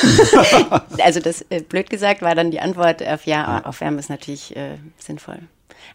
[1.04, 3.66] also das, äh, blöd gesagt, war dann die Antwort auf ja, ja.
[3.66, 5.40] Aufwärmen ist natürlich äh, sinnvoll.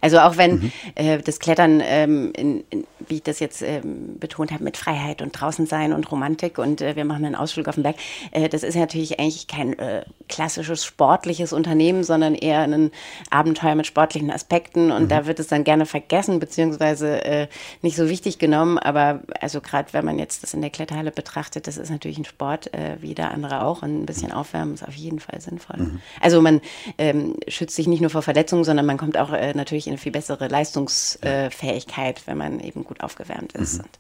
[0.00, 0.72] Also auch wenn mhm.
[0.94, 5.22] äh, das Klettern, ähm, in, in, wie ich das jetzt ähm, betont habe, mit Freiheit
[5.22, 7.96] und draußen sein und Romantik und äh, wir machen einen Ausflug auf den Berg,
[8.32, 12.90] äh, das ist natürlich eigentlich kein äh, klassisches sportliches Unternehmen, sondern eher ein
[13.30, 15.08] Abenteuer mit sportlichen Aspekten und mhm.
[15.08, 17.48] da wird es dann gerne vergessen beziehungsweise äh,
[17.82, 18.78] nicht so wichtig genommen.
[18.78, 22.24] Aber also gerade wenn man jetzt das in der Kletterhalle betrachtet, das ist natürlich ein
[22.24, 24.32] Sport äh, wie der andere auch und ein bisschen.
[24.32, 25.78] Aufwärmen ist auf jeden Fall sinnvoll.
[25.78, 26.00] Mhm.
[26.20, 26.60] Also man
[26.98, 29.32] ähm, schützt sich nicht nur vor Verletzungen, sondern man kommt auch
[29.62, 33.78] natürlich in eine viel bessere Leistungsfähigkeit, wenn man eben gut aufgewärmt ist.
[33.78, 33.80] Mhm.
[33.80, 33.98] Und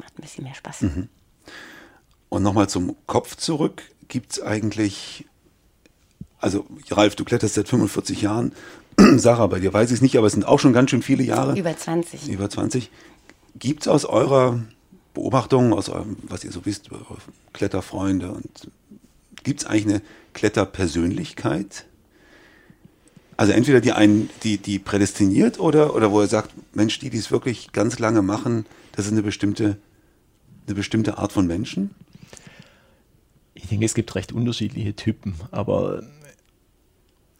[0.00, 0.82] macht ein bisschen mehr Spaß.
[0.82, 1.08] Mhm.
[2.28, 3.82] Und nochmal zum Kopf zurück.
[4.08, 5.26] Gibt es eigentlich,
[6.38, 8.52] also Ralf, du kletterst seit 45 Jahren.
[9.16, 11.22] Sarah, bei dir weiß ich es nicht, aber es sind auch schon ganz schön viele
[11.22, 11.58] Jahre.
[11.58, 12.28] Über 20.
[12.28, 12.90] Über 20.
[13.56, 14.60] Gibt es aus eurer
[15.14, 17.18] Beobachtung, aus eurem, was ihr so wisst, eure
[17.52, 18.70] Kletterfreunde und
[19.42, 20.02] gibt es eigentlich eine
[20.34, 21.86] Kletterpersönlichkeit?
[23.40, 27.16] Also entweder die einen, die, die prädestiniert oder, oder wo er sagt, Mensch, die, die
[27.16, 29.78] es wirklich ganz lange machen, das ist eine bestimmte,
[30.66, 31.94] eine bestimmte Art von Menschen?
[33.54, 36.02] Ich denke, es gibt recht unterschiedliche Typen, aber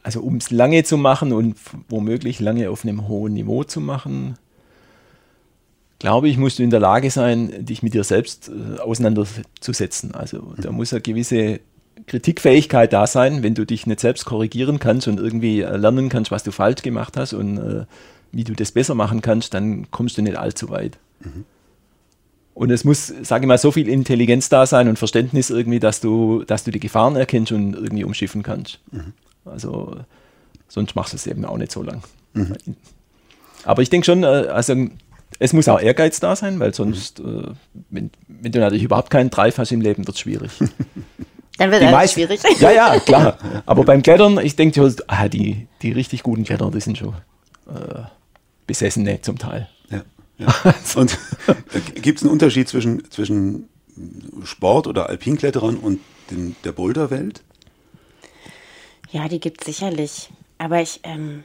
[0.03, 1.57] also um es lange zu machen und
[1.91, 4.39] womöglich lange auf einem hohen Niveau zu machen,
[5.99, 10.15] glaube ich, musst du in der Lage sein, dich mit dir selbst äh, auseinanderzusetzen.
[10.15, 11.61] Also da muss eine gewisse
[12.11, 16.33] Kritikfähigkeit da sein, wenn du dich nicht selbst korrigieren kannst und irgendwie äh, lernen kannst,
[16.33, 17.85] was du falsch gemacht hast und äh,
[18.33, 20.99] wie du das besser machen kannst, dann kommst du nicht allzu weit.
[21.21, 21.45] Mhm.
[22.55, 26.01] Und es muss, sage ich mal, so viel Intelligenz da sein und Verständnis irgendwie, dass
[26.01, 28.81] du, dass du die Gefahren erkennst und irgendwie umschiffen kannst.
[28.91, 29.13] Mhm.
[29.45, 29.97] Also
[30.67, 32.03] sonst machst du es eben auch nicht so lang.
[32.35, 32.57] Mhm.
[33.63, 34.75] Aber ich denke schon, äh, also
[35.39, 37.39] es muss auch Ehrgeiz da sein, weil sonst, mhm.
[37.39, 37.55] äh,
[37.91, 40.51] wenn, wenn, du natürlich überhaupt keinen Drive hast im Leben, wird es schwierig.
[41.61, 42.41] Dann wird es schwierig.
[42.59, 43.37] Ja, ja, klar.
[43.67, 47.13] Aber beim Klettern, ich denke, ah, die, die richtig guten Kletterer, die sind schon
[47.69, 48.01] äh,
[48.67, 49.69] Besessene zum Teil.
[49.91, 50.03] Ja.
[50.39, 50.75] ja.
[50.95, 53.69] Und äh, gibt es einen Unterschied zwischen, zwischen
[54.43, 56.01] Sport- oder Alpinkletterern und
[56.31, 57.43] den, der Boulderwelt?
[59.11, 60.31] Ja, die gibt es sicherlich.
[60.57, 61.45] Aber ich, ähm,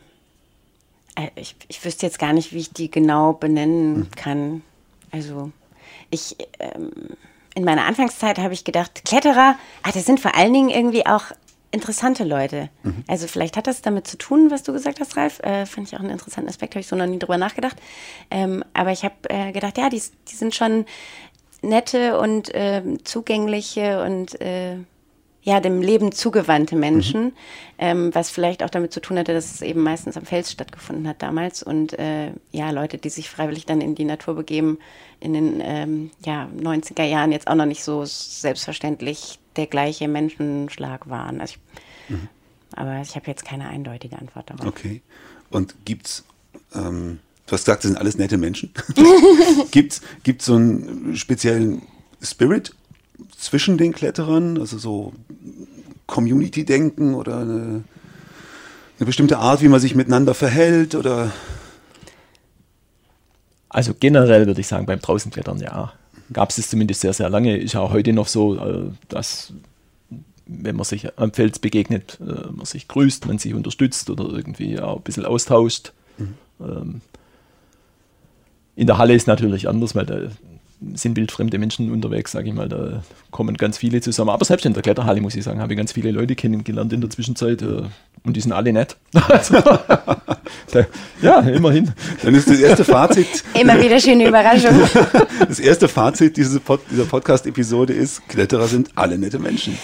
[1.16, 4.12] äh, ich, ich wüsste jetzt gar nicht, wie ich die genau benennen hm.
[4.12, 4.62] kann.
[5.12, 5.52] Also
[6.10, 6.92] ich, ähm,
[7.56, 11.32] in meiner Anfangszeit habe ich gedacht, Kletterer, ah, das sind vor allen Dingen irgendwie auch
[11.72, 12.70] interessante Leute.
[12.84, 13.04] Mhm.
[13.08, 15.40] Also vielleicht hat das damit zu tun, was du gesagt hast, Ralf.
[15.40, 17.78] Äh, Fand ich auch einen interessanten Aspekt, habe ich so noch nie drüber nachgedacht.
[18.32, 20.86] Ähm, aber ich habe äh, gedacht, ja, die, die sind schon
[21.62, 24.78] nette und äh, zugängliche und äh,
[25.46, 27.34] ja, dem Leben zugewandte Menschen, mhm.
[27.78, 31.08] ähm, was vielleicht auch damit zu tun hatte, dass es eben meistens am Fels stattgefunden
[31.08, 34.80] hat damals und äh, ja, Leute, die sich freiwillig dann in die Natur begeben,
[35.20, 41.08] in den ähm, ja, 90er Jahren jetzt auch noch nicht so selbstverständlich der gleiche Menschenschlag
[41.10, 41.40] waren.
[41.40, 42.28] Also ich, mhm.
[42.76, 44.66] Aber ich habe jetzt keine eindeutige Antwort darauf.
[44.66, 45.02] Okay.
[45.52, 46.26] Und gibt's
[46.74, 48.72] ähm, Du hast gesagt, das sind alles nette Menschen.
[49.72, 51.84] Gibt es so einen speziellen
[52.20, 52.74] Spirit
[53.38, 55.14] zwischen den Kletterern, also so
[56.08, 57.84] Community-Denken oder eine,
[59.00, 61.32] eine bestimmte Art, wie man sich miteinander verhält oder?
[63.70, 65.94] Also generell würde ich sagen, beim Draußenklettern ja.
[66.34, 67.58] Gab es zumindest sehr, sehr lange.
[67.58, 69.54] Ist auch heute noch so, äh, dass
[70.48, 74.80] wenn man sich am Fels begegnet, äh, man sich grüßt, man sich unterstützt oder irgendwie
[74.80, 75.92] auch ein bisschen austauscht.
[76.18, 76.34] Mhm.
[76.62, 77.02] Ähm,
[78.76, 80.20] in der Halle ist natürlich anders, weil da
[80.94, 84.30] sind wildfremde Menschen unterwegs, sage ich mal, da kommen ganz viele zusammen.
[84.30, 87.02] Aber selbst in der Kletterhalle, muss ich sagen, habe ich ganz viele Leute kennengelernt in
[87.02, 87.84] der Zwischenzeit äh,
[88.24, 88.98] und die sind alle nett.
[89.28, 90.86] Also,
[91.22, 91.94] ja, immerhin.
[92.22, 93.44] Dann ist das erste Fazit.
[93.60, 94.72] Immer wieder schöne Überraschung.
[95.48, 99.78] Das erste Fazit dieser, Pod, dieser Podcast-Episode ist, Kletterer sind alle nette Menschen.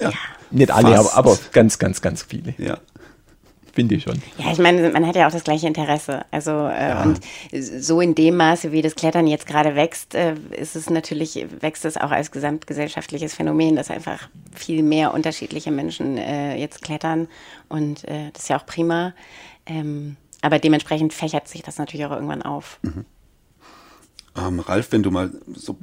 [0.00, 0.10] Ja.
[0.50, 2.54] Nicht alle, aber, aber, ganz, ganz, ganz viele.
[2.58, 2.78] Ja
[3.80, 4.20] finde ich schon.
[4.38, 6.26] Ja, ich meine, man hat ja auch das gleiche Interesse.
[6.30, 7.02] Also äh, ja.
[7.02, 7.20] und
[7.50, 11.86] so in dem Maße, wie das Klettern jetzt gerade wächst, äh, ist es natürlich, wächst
[11.86, 17.28] es auch als gesamtgesellschaftliches Phänomen, dass einfach viel mehr unterschiedliche Menschen äh, jetzt klettern.
[17.70, 19.14] Und äh, das ist ja auch prima.
[19.64, 22.80] Ähm, aber dementsprechend fächert sich das natürlich auch irgendwann auf.
[22.82, 23.06] Mhm.
[24.36, 25.78] Ähm, Ralf, wenn du mal so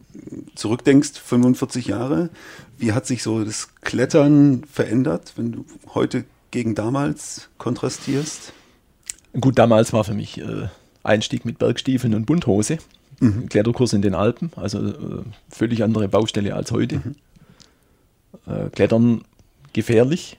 [0.55, 2.29] zurückdenkst, 45 Jahre,
[2.77, 8.53] wie hat sich so das Klettern verändert, wenn du heute gegen damals kontrastierst?
[9.39, 10.67] Gut, damals war für mich äh,
[11.03, 12.77] Einstieg mit Bergstiefeln und Bunthose.
[13.19, 13.49] Mhm.
[13.49, 16.97] Kletterkurs in den Alpen, also äh, völlig andere Baustelle als heute.
[16.97, 17.15] Mhm.
[18.45, 19.21] Äh, Klettern
[19.73, 20.37] gefährlich.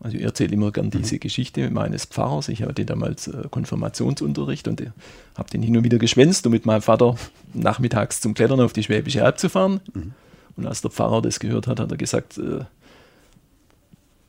[0.00, 0.90] Also ich erzähle immer gern mhm.
[1.02, 2.48] diese Geschichte meines Pfarrers.
[2.48, 4.90] Ich hatte damals äh, Konfirmationsunterricht und äh,
[5.36, 7.16] habe den hin und wieder geschwänzt, um mit meinem Vater
[7.52, 9.80] nachmittags zum Klettern auf die Schwäbische Alb zu fahren.
[9.92, 10.12] Mhm.
[10.56, 12.64] Und als der Pfarrer das gehört hat, hat er gesagt, äh,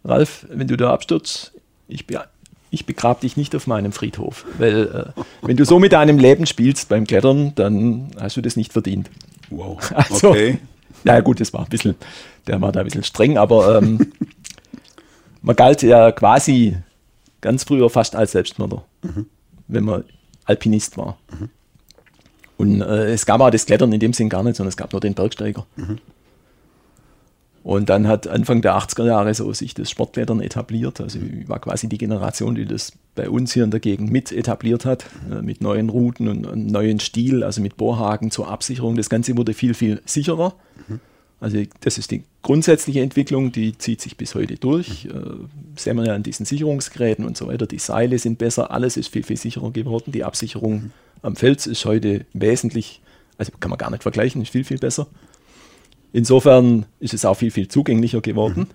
[0.06, 1.52] Ralf, wenn du da abstürzt,
[1.88, 2.24] ich, be
[2.70, 4.46] ich begrab dich nicht auf meinem Friedhof.
[4.58, 8.56] Weil äh, wenn du so mit deinem Leben spielst beim Klettern, dann hast du das
[8.56, 9.10] nicht verdient.
[9.50, 9.80] Wow.
[9.96, 10.60] Also, okay.
[11.04, 11.96] Na gut, das war ein bisschen,
[12.48, 14.12] der war da ein bisschen streng, aber ähm,
[15.42, 16.78] man galt ja quasi
[17.42, 19.28] ganz früher fast als Selbstmörder, mhm.
[19.68, 20.04] wenn man
[20.46, 21.18] Alpinist war.
[21.32, 21.50] Mhm.
[22.58, 24.94] Und äh, es gab auch das Klettern in dem Sinn gar nicht, sondern es gab
[24.94, 25.66] nur den Bergsteiger.
[25.76, 26.00] Mhm.
[27.66, 31.02] Und dann hat Anfang der 80er Jahre so sich das Sportklettern etabliert.
[31.02, 34.32] Also ich war quasi die Generation, die das bei uns hier in der Gegend mit
[34.32, 38.96] etabliert hat, äh, mit neuen Routen und einem neuen Stil, also mit Bohrhaken zur Absicherung.
[38.96, 40.54] Das Ganze wurde viel, viel sicherer.
[41.40, 45.06] Also das ist die grundsätzliche Entwicklung, die zieht sich bis heute durch.
[45.06, 45.10] Äh,
[45.76, 47.66] sehen wir ja an diesen Sicherungsgeräten und so weiter.
[47.66, 50.12] Die Seile sind besser, alles ist viel, viel sicherer geworden.
[50.12, 50.92] Die Absicherung
[51.24, 53.02] am Fels ist heute wesentlich,
[53.40, 55.08] also kann man gar nicht vergleichen, ist viel, viel besser.
[56.16, 58.62] Insofern ist es auch viel, viel zugänglicher geworden.
[58.62, 58.68] Mhm.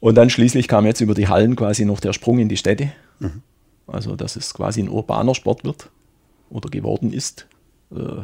[0.00, 2.90] Und dann schließlich kam jetzt über die Hallen quasi noch der Sprung in die Städte.
[3.18, 3.42] Mhm.
[3.86, 5.90] Also, dass es quasi ein urbaner Sport wird
[6.48, 7.46] oder geworden ist.
[7.94, 8.22] Äh,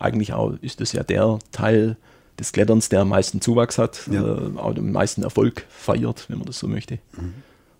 [0.00, 1.96] eigentlich auch ist das ja der Teil
[2.36, 4.24] des Kletterns, der am meisten Zuwachs hat, ja.
[4.24, 6.98] äh, auch den meisten Erfolg feiert, wenn man das so möchte.
[7.16, 7.34] Mhm.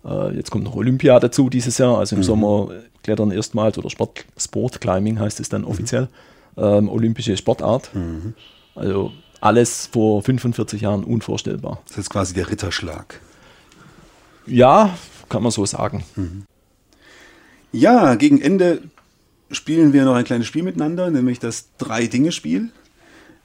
[0.08, 2.24] Äh, jetzt kommt noch Olympia dazu dieses Jahr, also im mhm.
[2.24, 2.68] Sommer
[3.02, 6.08] Klettern erstmals oder Sport, Sport Climbing heißt es dann offiziell
[6.56, 7.94] ähm, olympische Sportart.
[7.94, 8.34] Mhm.
[8.74, 11.82] Also alles vor 45 Jahren unvorstellbar.
[11.88, 13.20] Das ist quasi der Ritterschlag.
[14.46, 14.96] Ja,
[15.28, 16.04] kann man so sagen.
[16.16, 16.44] Mhm.
[17.72, 18.82] Ja, gegen Ende
[19.50, 22.70] spielen wir noch ein kleines Spiel miteinander, nämlich das Drei-Dinge-Spiel.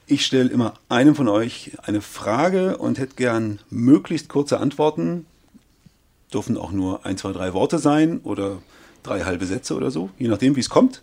[0.06, 5.26] Ich stelle immer einem von euch eine Frage und hätte gern möglichst kurze Antworten.
[6.32, 8.58] Dürfen auch nur ein, zwei, drei Worte sein oder
[9.02, 11.02] drei halbe Sätze oder so, je nachdem, wie es kommt.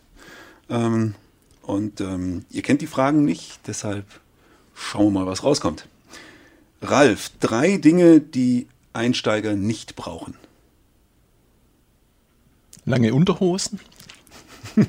[0.70, 1.16] Ähm,
[1.68, 4.06] und ähm, ihr kennt die Fragen nicht, deshalb
[4.74, 5.86] schauen wir mal, was rauskommt.
[6.82, 10.36] Ralf, drei Dinge, die Einsteiger nicht brauchen.
[12.86, 13.82] Lange Unterhosen.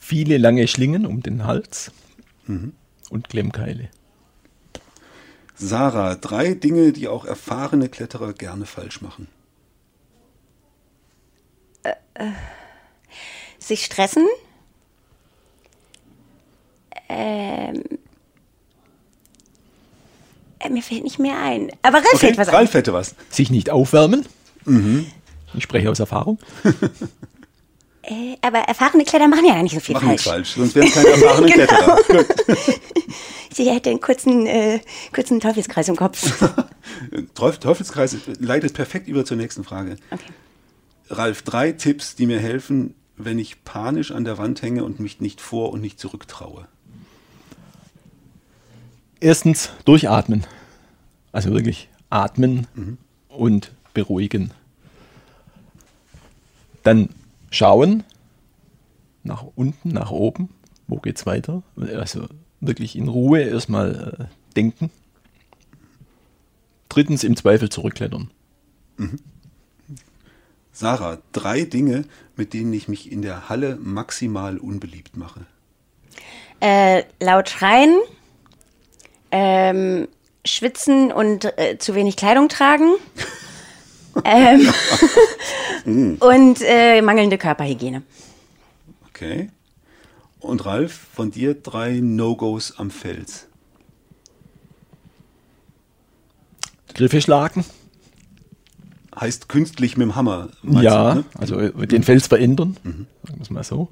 [0.00, 1.92] Viele lange Schlingen um den Hals.
[2.46, 2.72] Mhm.
[3.10, 3.90] Und Klemmkeile.
[5.54, 9.28] Sarah, drei Dinge, die auch erfahrene Kletterer gerne falsch machen.
[11.84, 12.32] Äh, äh,
[13.58, 14.26] sich stressen,
[17.08, 17.82] ähm,
[20.60, 21.70] äh, mir fällt nicht mehr ein.
[21.82, 22.52] Aber Ralf okay, hätte was.
[22.52, 23.14] Ralf hätte was.
[23.30, 24.26] Sich nicht aufwärmen.
[24.64, 25.06] Mhm.
[25.54, 26.38] Ich spreche aus Erfahrung.
[28.02, 30.24] äh, aber erfahrene Kletterer machen ja gar nicht so viel machen falsch.
[30.24, 31.96] falsch, sonst wären es keine erfahrenen genau.
[31.96, 32.24] Kletterer.
[33.52, 34.80] Sie hätte einen kurzen, äh,
[35.12, 36.44] kurzen Teufelskreis im Kopf.
[37.34, 39.96] Teufelskreis leitet perfekt über zur nächsten Frage.
[40.10, 40.26] Okay.
[41.10, 45.20] Ralf, drei Tipps, die mir helfen, wenn ich panisch an der Wand hänge und mich
[45.20, 46.68] nicht vor und nicht zurück traue.
[49.20, 50.46] Erstens durchatmen.
[51.32, 52.98] Also wirklich atmen mhm.
[53.28, 54.52] und beruhigen.
[56.82, 57.10] Dann
[57.50, 58.04] schauen
[59.24, 60.48] nach unten, nach oben.
[60.86, 61.62] Wo geht's weiter?
[61.76, 62.26] Also
[62.60, 64.90] wirklich in Ruhe erstmal äh, denken.
[66.88, 68.30] drittens im Zweifel zurückklettern.
[70.72, 72.04] Sarah, drei Dinge,
[72.36, 75.46] mit denen ich mich in der Halle maximal unbeliebt mache.
[76.60, 77.96] Äh, laut schreien,
[79.30, 80.08] ähm,
[80.44, 82.94] schwitzen und äh, zu wenig Kleidung tragen.
[84.24, 84.68] ähm,
[86.20, 88.02] und äh, mangelnde Körperhygiene.
[89.08, 89.50] Okay.
[90.40, 93.48] Und Ralf, von dir drei No-Gos am Fels.
[96.94, 97.64] Griffe schlagen.
[99.18, 100.50] Heißt künstlich mit dem Hammer.
[100.62, 101.24] Ja, du, ne?
[101.34, 103.88] also äh, den Fels verändern, sagen wir es mal so.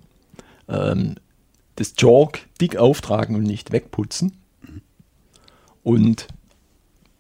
[0.68, 1.16] Ähm,
[1.76, 4.37] das Chalk dick auftragen und nicht wegputzen.
[5.87, 6.26] Und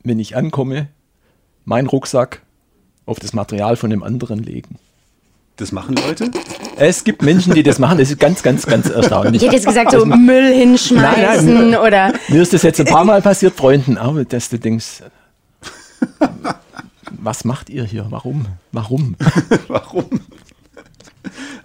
[0.02, 0.88] wenn ich ankomme,
[1.64, 2.42] meinen Rucksack
[3.04, 4.80] auf das Material von dem anderen legen.
[5.54, 6.32] Das machen Leute?
[6.74, 9.40] Es gibt Menschen, die das machen, das ist ganz, ganz, ganz erstaunlich.
[9.40, 12.12] Ich hätte jetzt gesagt, so Müll hinschmeißen Nein, oder.
[12.26, 15.04] Mir ist das jetzt ein paar Mal passiert, Freunden, aber dass du denkst,
[17.10, 18.06] was macht ihr hier?
[18.10, 18.46] Warum?
[18.72, 19.14] Warum?
[19.68, 20.10] Warum?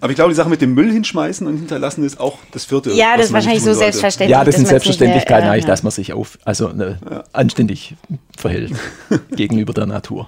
[0.01, 2.91] Aber ich glaube, die Sache mit dem Müll hinschmeißen und hinterlassen ist auch das vierte.
[2.91, 4.31] Ja, das ist wahrscheinlich so selbstverständlich.
[4.31, 5.69] Ja, das sind mehr, Selbstverständlichkeiten äh, eigentlich, ja.
[5.69, 6.95] dass man sich auf, also äh,
[7.33, 7.95] anständig
[8.35, 8.73] verhält
[9.35, 10.27] gegenüber der Natur.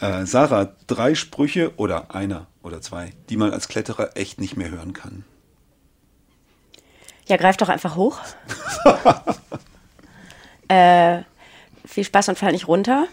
[0.00, 4.70] Äh, Sarah, drei Sprüche oder einer oder zwei, die man als Kletterer echt nicht mehr
[4.70, 5.24] hören kann.
[7.26, 8.18] Ja, greif doch einfach hoch.
[10.68, 11.18] äh,
[11.84, 13.08] viel Spaß und fall nicht runter.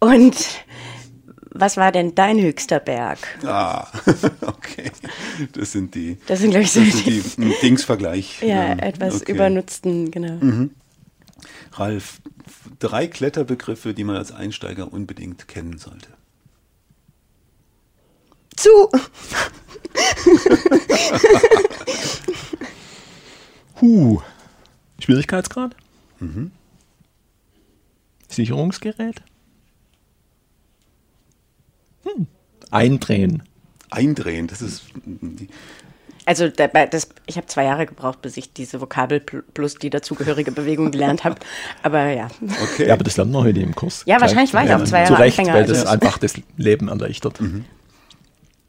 [0.00, 0.36] Und
[1.58, 3.18] was war denn dein höchster Berg?
[3.44, 3.86] Ah,
[4.42, 4.90] okay.
[5.52, 6.18] Das sind die.
[6.26, 7.06] Das sind, glaube ich, so das sind
[7.38, 8.42] die, Dingsvergleich.
[8.42, 9.32] ja, Ähm, etwas okay.
[9.32, 10.68] übernutzten, genau.
[11.72, 12.20] Ralf,
[12.78, 16.08] drei Kletterbegriffe, die man als Einsteiger unbedingt kennen sollte.
[18.56, 18.70] Zu!
[23.80, 24.20] Huh.
[25.00, 25.76] Schwierigkeitsgrad?
[28.28, 29.22] Sicherungsgerät?
[32.06, 32.26] Hm.
[32.70, 33.42] Eindrehen.
[33.90, 34.82] Eindrehen, das ist
[36.24, 39.90] Also dabei, das, ich habe zwei Jahre gebraucht, bis ich diese Vokabel pl- plus die
[39.90, 41.36] dazugehörige Bewegung gelernt habe.
[41.84, 42.28] Aber ja.
[42.62, 42.88] okay.
[42.88, 44.02] Ja, aber das lernen wir heute im Kurs.
[44.06, 46.18] Ja, wahrscheinlich war ich auch zwei Zu Jahre Recht, Anfänger, weil also das das- einfach
[46.18, 47.38] das Leben erleichtert.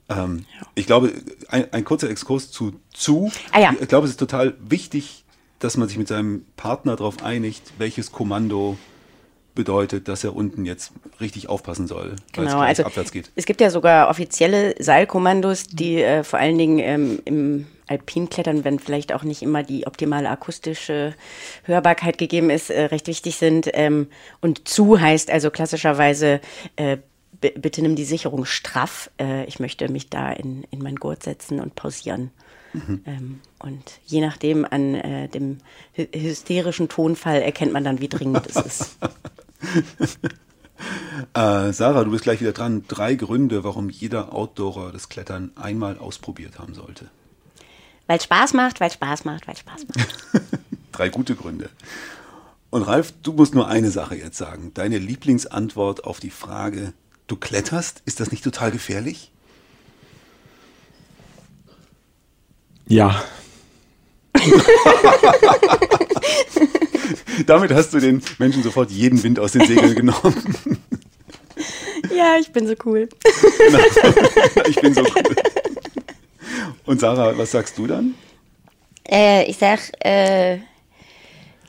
[0.10, 1.12] Ähm, Ich glaube,
[1.50, 3.32] ein, ein kurzer Exkurs zu zu.
[3.52, 3.74] Ah, ja.
[3.82, 5.26] Ich glaube, es ist total wichtig,
[5.60, 8.78] dass man sich mit seinem Partner darauf einigt, welches Kommando
[9.58, 13.30] bedeutet, dass er unten jetzt richtig aufpassen soll, weil es Genau, also abwärts geht.
[13.36, 18.80] es gibt ja sogar offizielle Seilkommandos, die äh, vor allen Dingen ähm, im Alpinklettern, wenn
[18.80, 21.14] vielleicht auch nicht immer die optimale akustische
[21.64, 23.70] Hörbarkeit gegeben ist, äh, recht wichtig sind.
[23.74, 24.08] Ähm,
[24.40, 26.40] und zu heißt also klassischerweise,
[26.78, 26.98] äh,
[27.40, 29.10] bitte nimm die Sicherung straff.
[29.20, 32.32] Äh, ich möchte mich da in, in meinen Gurt setzen und pausieren.
[33.06, 35.58] Ähm, und je nachdem an äh, dem
[35.94, 38.98] hy hysterischen Tonfall erkennt man dann, wie dringend es ist.
[41.34, 42.84] Äh, Sarah, du bist gleich wieder dran.
[42.88, 47.10] Drei Gründe, warum jeder Outdoorer das Klettern einmal ausprobiert haben sollte.
[48.06, 50.16] Weil Spaß macht, weil Spaß macht, weil Spaß macht.
[50.92, 51.72] Drei gute Gründe.
[52.70, 54.72] Und Ralf, du musst nur eine Sache jetzt sagen.
[54.76, 56.94] Deine Lieblingsantwort auf die Frage,
[57.26, 59.32] du kletterst, ist das nicht total gefährlich?
[62.86, 63.24] Ja,
[67.46, 70.80] Damit hast du den Menschen sofort jeden Wind aus den Segeln genommen.
[72.16, 73.10] Ja, ich bin so cool.
[74.70, 75.36] ich bin so cool.
[76.86, 78.16] Und Sarah, was sagst du dann?
[79.10, 80.58] Äh, ich sag, äh,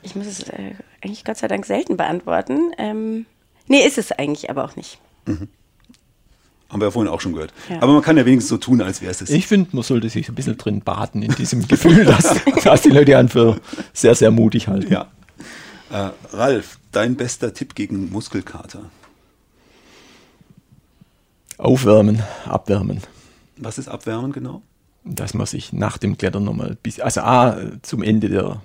[0.03, 2.71] ich muss es äh, eigentlich Gott sei Dank selten beantworten.
[2.77, 3.25] Ähm,
[3.67, 4.99] nee, ist es eigentlich aber auch nicht.
[6.69, 7.51] Haben wir ja vorhin auch schon gehört.
[7.69, 7.81] Ja.
[7.81, 9.29] Aber man kann ja wenigstens so tun, als wäre es es.
[9.31, 12.89] ich finde, man sollte sich ein bisschen drin baden in diesem Gefühl, dass, dass die
[12.89, 13.59] Leute einen für
[13.93, 14.91] sehr, sehr mutig halten.
[14.91, 15.07] Ja.
[15.91, 18.89] Äh, Ralf, dein bester Tipp gegen Muskelkater.
[21.57, 23.01] Aufwärmen, abwärmen.
[23.57, 24.61] Was ist Abwärmen genau?
[25.03, 28.61] dass man sich nach dem Klettern nochmal, bis, also A, zum Ende der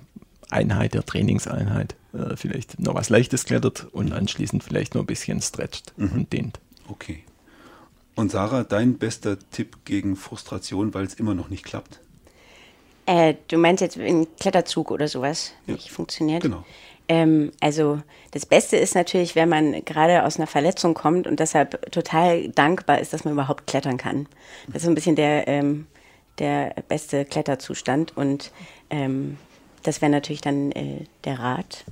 [0.49, 5.41] Einheit, der Trainingseinheit, äh, vielleicht noch was Leichtes klettert und anschließend vielleicht noch ein bisschen
[5.41, 6.59] stretcht und dehnt.
[6.87, 7.23] Okay.
[8.15, 11.99] Und Sarah, dein bester Tipp gegen Frustration, weil es immer noch nicht klappt?
[13.07, 16.43] Äh, du meinst jetzt ein Kletterzug oder sowas nicht funktioniert?
[16.43, 16.65] Genau.
[17.07, 18.01] Ähm, also
[18.31, 22.99] das Beste ist natürlich, wenn man gerade aus einer Verletzung kommt und deshalb total dankbar
[22.99, 24.27] ist, dass man überhaupt klettern kann.
[24.67, 25.87] Das ist so ein bisschen der, ähm,
[26.39, 28.51] der beste Kletterzustand und
[28.89, 29.37] ähm,
[29.83, 31.85] das wäre natürlich dann äh, der Rat.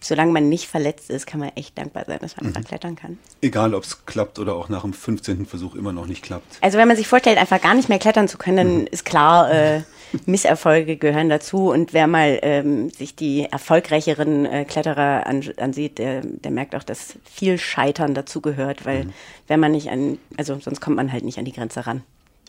[0.00, 3.18] Solange man nicht verletzt ist, kann man echt dankbar sein, dass man einfach klettern kann.
[3.40, 5.46] Egal, ob es klappt oder auch nach dem 15.
[5.46, 6.58] Versuch immer noch nicht klappt.
[6.60, 9.52] Also wenn man sich vorstellt, einfach gar nicht mehr klettern zu können, dann ist klar,
[9.52, 9.82] äh,
[10.26, 11.70] Misserfolge gehören dazu.
[11.70, 16.82] Und wer mal ähm, sich die erfolgreicheren äh, Kletterer an, ansieht, der, der merkt auch,
[16.82, 19.12] dass viel Scheitern dazu gehört, weil mhm.
[19.48, 22.02] wenn man nicht an, also sonst kommt man halt nicht an die Grenze ran.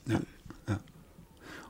[0.08, 0.20] Ja,
[0.68, 0.80] ja.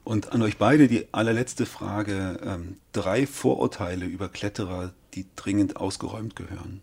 [0.04, 2.40] Und an euch beide die allerletzte Frage.
[2.44, 6.82] Ähm, drei Vorurteile über Kletterer, die dringend ausgeräumt gehören.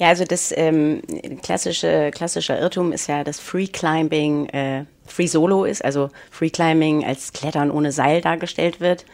[0.00, 1.02] Ja, also das ähm,
[1.42, 7.04] klassische, klassische Irrtum ist ja, dass Free Climbing äh, Free Solo ist, also Free Climbing
[7.04, 9.04] als Klettern ohne Seil dargestellt wird.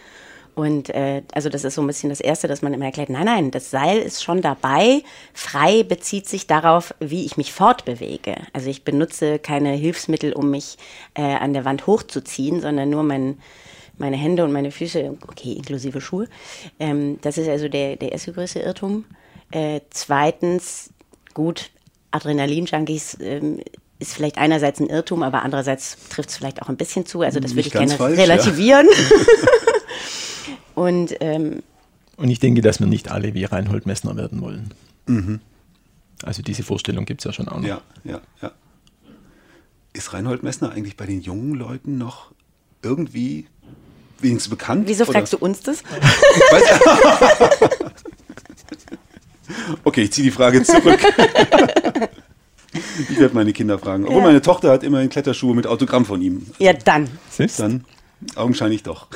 [0.55, 3.25] Und äh, also das ist so ein bisschen das Erste, dass man immer erklärt, nein,
[3.25, 5.03] nein, das Seil ist schon dabei.
[5.35, 8.37] Frei bezieht sich darauf, wie ich mich fortbewege.
[8.53, 10.77] Also ich benutze keine Hilfsmittel, um mich
[11.15, 13.39] äh, an der Wand hochzuziehen, sondern nur mein,
[13.99, 16.29] meine Hände und meine Füße, okay, inklusive Schuhe.
[16.79, 19.05] Ähm, das ist also der, der erste größte Irrtum.
[19.51, 20.91] Äh, zweitens,
[21.35, 21.71] gut,
[22.11, 23.61] Adrenalin-Junkies ähm,
[23.99, 27.23] ist vielleicht einerseits ein Irrtum, aber andererseits trifft es vielleicht auch ein bisschen zu.
[27.23, 28.87] Also das würde ich gerne falsch, relativieren.
[28.87, 30.53] Ja.
[30.83, 31.63] und, ähm,
[32.17, 34.73] und ich denke, dass wir nicht alle wie Reinhold Messner werden wollen.
[35.07, 35.41] Mhm.
[36.23, 37.69] Also diese Vorstellung gibt es ja schon auch noch.
[37.69, 38.53] Ja, ja, ja.
[39.93, 42.33] Ist Reinhold Messner eigentlich bei den jungen Leuten noch
[42.83, 43.47] irgendwie
[44.21, 44.85] wenigstens bekannt?
[44.87, 45.83] Wieso fragst du uns das?
[49.85, 51.01] okay, ich ziehe die Frage zurück.
[53.09, 54.05] Ich werde meine Kinder fragen.
[54.05, 54.27] Obwohl ja.
[54.27, 56.47] meine Tochter hat immerhin Kletterschuhe mit Autogramm von ihm.
[56.59, 57.09] Ja, dann.
[57.31, 57.61] Siehst?
[57.61, 57.85] Dann
[58.35, 59.09] augenscheinlich doch.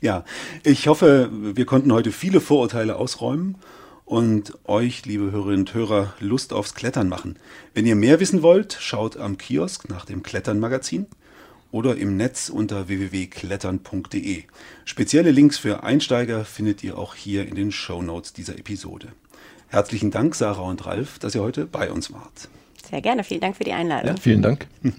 [0.00, 0.24] Ja,
[0.62, 3.56] ich hoffe, wir konnten heute viele Vorurteile ausräumen
[4.04, 7.38] und euch, liebe Hörerinnen und Hörer, Lust aufs Klettern machen.
[7.74, 11.06] Wenn ihr mehr wissen wollt, schaut am Kiosk nach dem Klettern-Magazin
[11.70, 14.44] oder im Netz unter www.klettern.de.
[14.84, 19.08] Spezielle Links für Einsteiger findet ihr auch hier in den Show Notes dieser Episode.
[19.68, 22.48] Herzlichen Dank, Sarah und Ralf, dass ihr heute bei uns wart.
[22.88, 24.08] Sehr gerne, vielen Dank für die Einladung.
[24.08, 24.66] Ja, vielen Dank.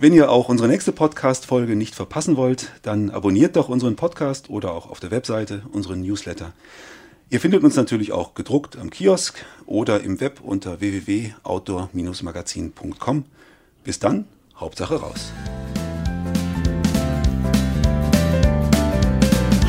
[0.00, 4.72] Wenn ihr auch unsere nächste Podcast-Folge nicht verpassen wollt, dann abonniert doch unseren Podcast oder
[4.72, 6.52] auch auf der Webseite unseren Newsletter.
[7.30, 13.24] Ihr findet uns natürlich auch gedruckt am Kiosk oder im Web unter www.outdoor-magazin.com.
[13.82, 14.26] Bis dann,
[14.60, 15.32] Hauptsache raus.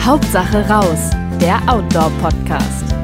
[0.03, 2.98] Hauptsache raus, der Outdoor-Podcast.